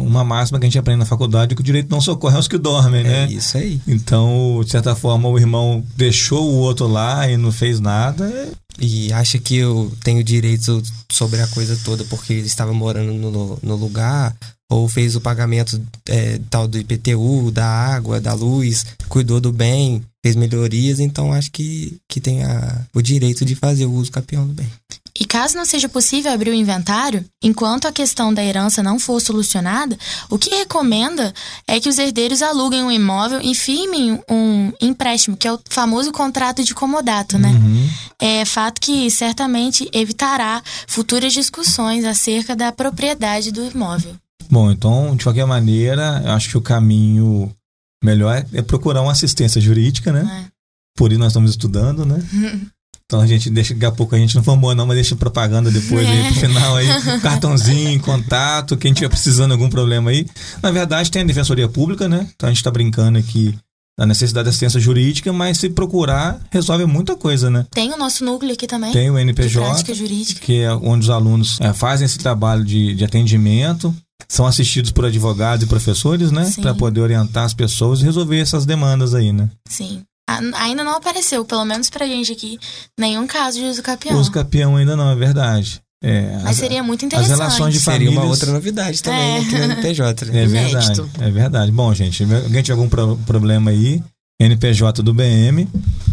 uma 0.00 0.24
máxima 0.24 0.58
que 0.58 0.66
a 0.66 0.68
gente 0.68 0.78
aprende 0.78 0.98
na 0.98 1.06
faculdade 1.06 1.52
é 1.52 1.54
que 1.54 1.60
o 1.60 1.64
direito 1.64 1.90
não 1.90 2.00
socorre 2.00 2.36
aos 2.36 2.48
que 2.48 2.58
dormem, 2.58 3.04
né? 3.04 3.24
É 3.24 3.32
isso 3.32 3.56
aí. 3.56 3.80
Então, 3.86 4.60
de 4.64 4.70
certa 4.70 4.94
forma, 4.94 5.28
o 5.28 5.38
irmão 5.38 5.82
deixou 5.96 6.50
o 6.50 6.56
outro 6.56 6.86
lá 6.86 7.28
e 7.30 7.36
não 7.36 7.52
fez 7.52 7.80
nada. 7.80 8.24
É 8.24 8.48
e 8.80 9.12
acha 9.12 9.38
que 9.38 9.56
eu 9.56 9.92
tenho 10.04 10.22
direito 10.22 10.82
sobre 11.10 11.40
a 11.40 11.48
coisa 11.48 11.76
toda 11.84 12.04
porque 12.04 12.32
ele 12.32 12.46
estava 12.46 12.72
morando 12.72 13.12
no, 13.12 13.58
no 13.60 13.76
lugar, 13.76 14.36
ou 14.70 14.88
fez 14.88 15.16
o 15.16 15.20
pagamento 15.20 15.80
é, 16.08 16.38
tal 16.50 16.68
do 16.68 16.78
IPTU, 16.78 17.50
da 17.50 17.66
água, 17.66 18.20
da 18.20 18.34
luz, 18.34 18.84
cuidou 19.08 19.40
do 19.40 19.50
bem, 19.50 20.02
fez 20.22 20.36
melhorias, 20.36 21.00
então 21.00 21.32
acho 21.32 21.50
que, 21.50 21.98
que 22.06 22.20
tem 22.20 22.44
a, 22.44 22.86
o 22.94 23.00
direito 23.00 23.44
de 23.44 23.54
fazer 23.54 23.86
o 23.86 23.92
uso 23.92 24.12
campeão 24.12 24.46
do 24.46 24.52
bem. 24.52 24.66
E 25.18 25.24
caso 25.24 25.56
não 25.56 25.64
seja 25.64 25.88
possível 25.88 26.32
abrir 26.32 26.50
o 26.50 26.54
inventário, 26.54 27.24
enquanto 27.42 27.86
a 27.88 27.92
questão 27.92 28.32
da 28.32 28.44
herança 28.44 28.82
não 28.82 28.98
for 28.98 29.20
solucionada, 29.20 29.98
o 30.30 30.38
que 30.38 30.50
recomenda 30.50 31.32
é 31.66 31.80
que 31.80 31.88
os 31.88 31.98
herdeiros 31.98 32.40
aluguem 32.40 32.84
um 32.84 32.90
imóvel 32.90 33.40
e 33.42 33.54
firmem 33.54 34.20
um 34.30 34.72
empréstimo, 34.80 35.36
que 35.36 35.48
é 35.48 35.52
o 35.52 35.60
famoso 35.68 36.12
contrato 36.12 36.62
de 36.62 36.74
comodato, 36.74 37.38
né? 37.38 37.50
Uhum. 37.50 37.90
É 38.20 38.44
fato 38.44 38.80
que 38.80 39.10
certamente 39.10 39.88
evitará 39.92 40.62
futuras 40.86 41.32
discussões 41.32 42.04
acerca 42.04 42.54
da 42.54 42.70
propriedade 42.70 43.50
do 43.50 43.64
imóvel. 43.66 44.14
Bom, 44.50 44.70
então, 44.70 45.14
de 45.16 45.24
qualquer 45.24 45.46
maneira, 45.46 46.22
eu 46.24 46.32
acho 46.32 46.48
que 46.48 46.56
o 46.56 46.62
caminho 46.62 47.52
melhor 48.02 48.44
é 48.52 48.62
procurar 48.62 49.02
uma 49.02 49.12
assistência 49.12 49.60
jurídica, 49.60 50.12
né? 50.12 50.44
É. 50.46 50.58
Por 50.96 51.12
isso 51.12 51.18
nós 51.18 51.28
estamos 51.28 51.50
estudando, 51.50 52.04
né? 52.04 52.22
Então 53.10 53.22
a 53.22 53.26
gente 53.26 53.48
deixa, 53.48 53.72
daqui 53.72 53.86
a 53.86 53.90
pouco 53.90 54.14
a 54.14 54.18
gente 54.18 54.36
não 54.36 54.42
formou 54.42 54.74
não, 54.74 54.86
mas 54.86 54.96
deixa 54.96 55.16
propaganda 55.16 55.70
depois 55.70 56.06
é. 56.06 56.10
aí 56.10 56.24
pro 56.24 56.40
final 56.40 56.76
aí, 56.76 56.86
cartãozinho, 57.22 57.98
contato, 58.00 58.76
quem 58.76 58.92
tiver 58.92 59.08
precisando 59.08 59.46
de 59.46 59.52
algum 59.54 59.70
problema 59.70 60.10
aí. 60.10 60.26
Na 60.62 60.70
verdade 60.70 61.10
tem 61.10 61.22
a 61.22 61.24
Defensoria 61.24 61.66
Pública, 61.68 62.06
né? 62.06 62.28
Então 62.36 62.50
a 62.50 62.52
gente 62.52 62.62
tá 62.62 62.70
brincando 62.70 63.18
aqui 63.18 63.58
da 63.98 64.04
necessidade 64.04 64.44
de 64.44 64.50
assistência 64.50 64.78
jurídica, 64.78 65.32
mas 65.32 65.56
se 65.56 65.70
procurar, 65.70 66.38
resolve 66.50 66.84
muita 66.84 67.16
coisa, 67.16 67.48
né? 67.48 67.66
Tem 67.70 67.90
o 67.94 67.96
nosso 67.96 68.22
núcleo 68.26 68.52
aqui 68.52 68.66
também. 68.66 68.92
Tem 68.92 69.10
o 69.10 69.18
NPJ, 69.18 69.84
que 70.42 70.60
é 70.60 70.72
onde 70.72 71.04
os 71.04 71.10
alunos 71.10 71.58
é, 71.62 71.72
fazem 71.72 72.04
esse 72.04 72.18
trabalho 72.18 72.62
de, 72.62 72.94
de 72.94 73.04
atendimento, 73.06 73.92
são 74.28 74.46
assistidos 74.46 74.90
por 74.90 75.06
advogados 75.06 75.64
e 75.64 75.68
professores, 75.68 76.30
né? 76.30 76.52
Para 76.60 76.74
poder 76.74 77.00
orientar 77.00 77.44
as 77.44 77.54
pessoas 77.54 78.00
e 78.00 78.04
resolver 78.04 78.38
essas 78.38 78.66
demandas 78.66 79.14
aí, 79.14 79.32
né? 79.32 79.48
Sim. 79.66 80.02
Ainda 80.56 80.84
não 80.84 80.96
apareceu, 80.96 81.44
pelo 81.44 81.64
menos 81.64 81.88
pra 81.88 82.06
gente 82.06 82.32
aqui, 82.32 82.58
nenhum 82.98 83.26
caso 83.26 83.58
de 83.58 83.64
uso 83.64 83.82
capião. 83.82 84.20
Uso 84.20 84.30
capião 84.30 84.76
ainda 84.76 84.94
não, 84.94 85.10
é 85.10 85.16
verdade. 85.16 85.80
É, 86.02 86.32
Mas 86.42 86.50
as, 86.50 86.56
seria 86.56 86.82
muito 86.82 87.04
interessante. 87.04 87.32
As 87.32 87.38
relações 87.38 87.74
de 87.74 87.80
família. 87.80 88.08
Seria 88.08 88.20
uma 88.20 88.30
outra 88.30 88.52
novidade 88.52 89.02
também 89.02 89.36
é. 89.36 89.40
aqui 89.40 89.58
no 89.58 89.64
NPJ. 89.64 90.26
Né? 90.26 90.42
É 90.44 90.46
verdade, 90.46 91.02
é 91.20 91.30
verdade. 91.30 91.72
Bom, 91.72 91.92
gente, 91.92 92.22
alguém 92.22 92.62
tiver 92.62 92.72
algum 92.72 92.88
pro 92.88 93.16
problema 93.26 93.70
aí, 93.70 94.00
NPJ 94.40 95.02
do 95.02 95.12
BM, 95.12 95.66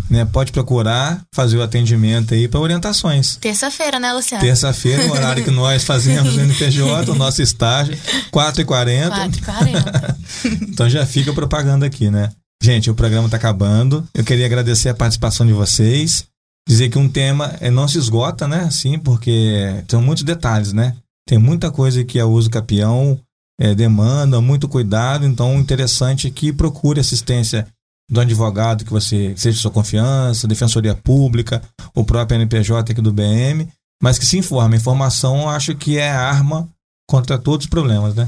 né? 0.09 0.25
Pode 0.25 0.51
procurar 0.51 1.21
fazer 1.31 1.57
o 1.57 1.61
atendimento 1.61 2.33
aí 2.33 2.47
para 2.47 2.59
orientações. 2.59 3.35
Terça-feira, 3.35 3.99
né, 3.99 4.11
Luciano? 4.11 4.43
Terça-feira, 4.43 5.05
o 5.05 5.11
horário 5.11 5.43
que 5.43 5.51
nós 5.51 5.83
fazemos 5.85 6.35
no 6.35 6.41
NPJ, 6.41 7.11
o 7.11 7.15
nosso 7.15 7.43
estágio, 7.43 7.95
4h40. 8.31 9.11
4h40. 9.29 10.15
então 10.63 10.89
já 10.89 11.05
fica 11.05 11.31
propaganda 11.33 11.85
aqui, 11.85 12.09
né? 12.09 12.31
Gente, 12.65 12.89
o 12.89 12.95
programa 12.95 13.27
está 13.27 13.37
acabando. 13.37 14.03
Eu 14.11 14.23
queria 14.23 14.47
agradecer 14.47 14.89
a 14.89 14.95
participação 14.95 15.45
de 15.45 15.53
vocês. 15.53 16.25
Dizer 16.67 16.89
que 16.89 16.97
um 16.97 17.07
tema 17.07 17.55
é, 17.61 17.69
não 17.69 17.87
se 17.87 17.99
esgota, 17.99 18.47
né? 18.47 18.61
Assim, 18.61 18.97
porque 18.97 19.83
tem 19.87 20.01
muitos 20.01 20.23
detalhes, 20.23 20.73
né? 20.73 20.95
Tem 21.27 21.37
muita 21.37 21.69
coisa 21.69 22.03
que 22.03 22.19
a 22.19 22.25
uso 22.25 22.49
capião 22.49 23.19
é, 23.61 23.75
demanda, 23.75 24.41
muito 24.41 24.67
cuidado. 24.67 25.27
Então, 25.27 25.59
interessante 25.59 26.31
que 26.31 26.51
procure 26.51 26.99
assistência 26.99 27.67
do 28.09 28.19
advogado 28.19 28.83
que 28.83 28.89
você 28.89 29.35
seja 29.37 29.57
de 29.57 29.61
sua 29.61 29.69
confiança, 29.69 30.47
defensoria 30.47 30.95
pública, 30.95 31.61
o 31.93 32.03
próprio 32.03 32.41
NPJ 32.41 32.93
aqui 32.93 32.99
do 32.99 33.13
BM, 33.13 33.67
mas 34.01 34.17
que 34.17 34.25
se 34.25 34.39
informe. 34.39 34.77
Informação, 34.77 35.47
acho 35.47 35.75
que 35.75 35.99
é 35.99 36.09
arma 36.09 36.67
contra 37.07 37.37
todos 37.37 37.67
os 37.67 37.69
problemas, 37.69 38.15
né? 38.15 38.27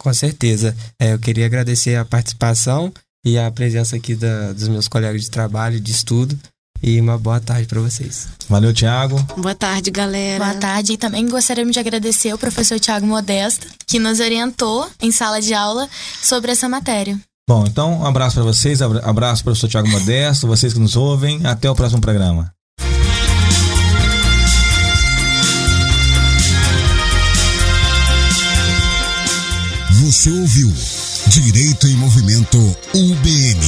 Com 0.00 0.12
certeza. 0.12 0.76
É, 1.00 1.12
eu 1.12 1.18
queria 1.20 1.46
agradecer 1.46 1.94
a 1.94 2.04
participação 2.04 2.92
e 3.24 3.38
a 3.38 3.50
presença 3.50 3.96
aqui 3.96 4.14
da, 4.14 4.52
dos 4.52 4.68
meus 4.68 4.88
colegas 4.88 5.22
de 5.22 5.30
trabalho, 5.30 5.80
de 5.80 5.90
estudo. 5.90 6.38
E 6.80 7.00
uma 7.00 7.18
boa 7.18 7.40
tarde 7.40 7.66
para 7.66 7.80
vocês. 7.80 8.28
Valeu, 8.48 8.72
Tiago. 8.72 9.20
Boa 9.36 9.54
tarde, 9.54 9.90
galera. 9.90 10.44
Boa 10.44 10.54
tarde. 10.54 10.92
E 10.92 10.96
também 10.96 11.28
gostaríamos 11.28 11.72
de 11.72 11.80
agradecer 11.80 12.30
ao 12.30 12.38
professor 12.38 12.78
Tiago 12.78 13.04
Modesto, 13.04 13.66
que 13.84 13.98
nos 13.98 14.20
orientou 14.20 14.88
em 15.00 15.10
sala 15.10 15.40
de 15.40 15.52
aula 15.52 15.88
sobre 16.22 16.52
essa 16.52 16.68
matéria. 16.68 17.18
Bom, 17.48 17.64
então 17.66 18.00
um 18.00 18.06
abraço 18.06 18.36
para 18.36 18.44
vocês, 18.44 18.80
abraço 18.80 19.42
para 19.42 19.50
o 19.50 19.54
professor 19.54 19.68
Tiago 19.68 19.88
Modesto, 19.88 20.46
vocês 20.46 20.72
que 20.72 20.78
nos 20.78 20.94
ouvem. 20.94 21.44
Até 21.44 21.68
o 21.68 21.74
próximo 21.74 22.00
programa. 22.00 22.52
Você 30.00 30.30
ouviu 30.30 30.72
Direito 31.28 31.86
em 31.86 31.94
Movimento 31.96 32.56
UBM. 32.94 33.60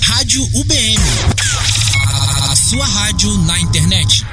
Rádio 0.00 0.42
UBM. 0.54 0.98
A 2.50 2.56
sua 2.56 2.86
rádio 2.86 3.36
na 3.42 3.60
internet. 3.60 4.24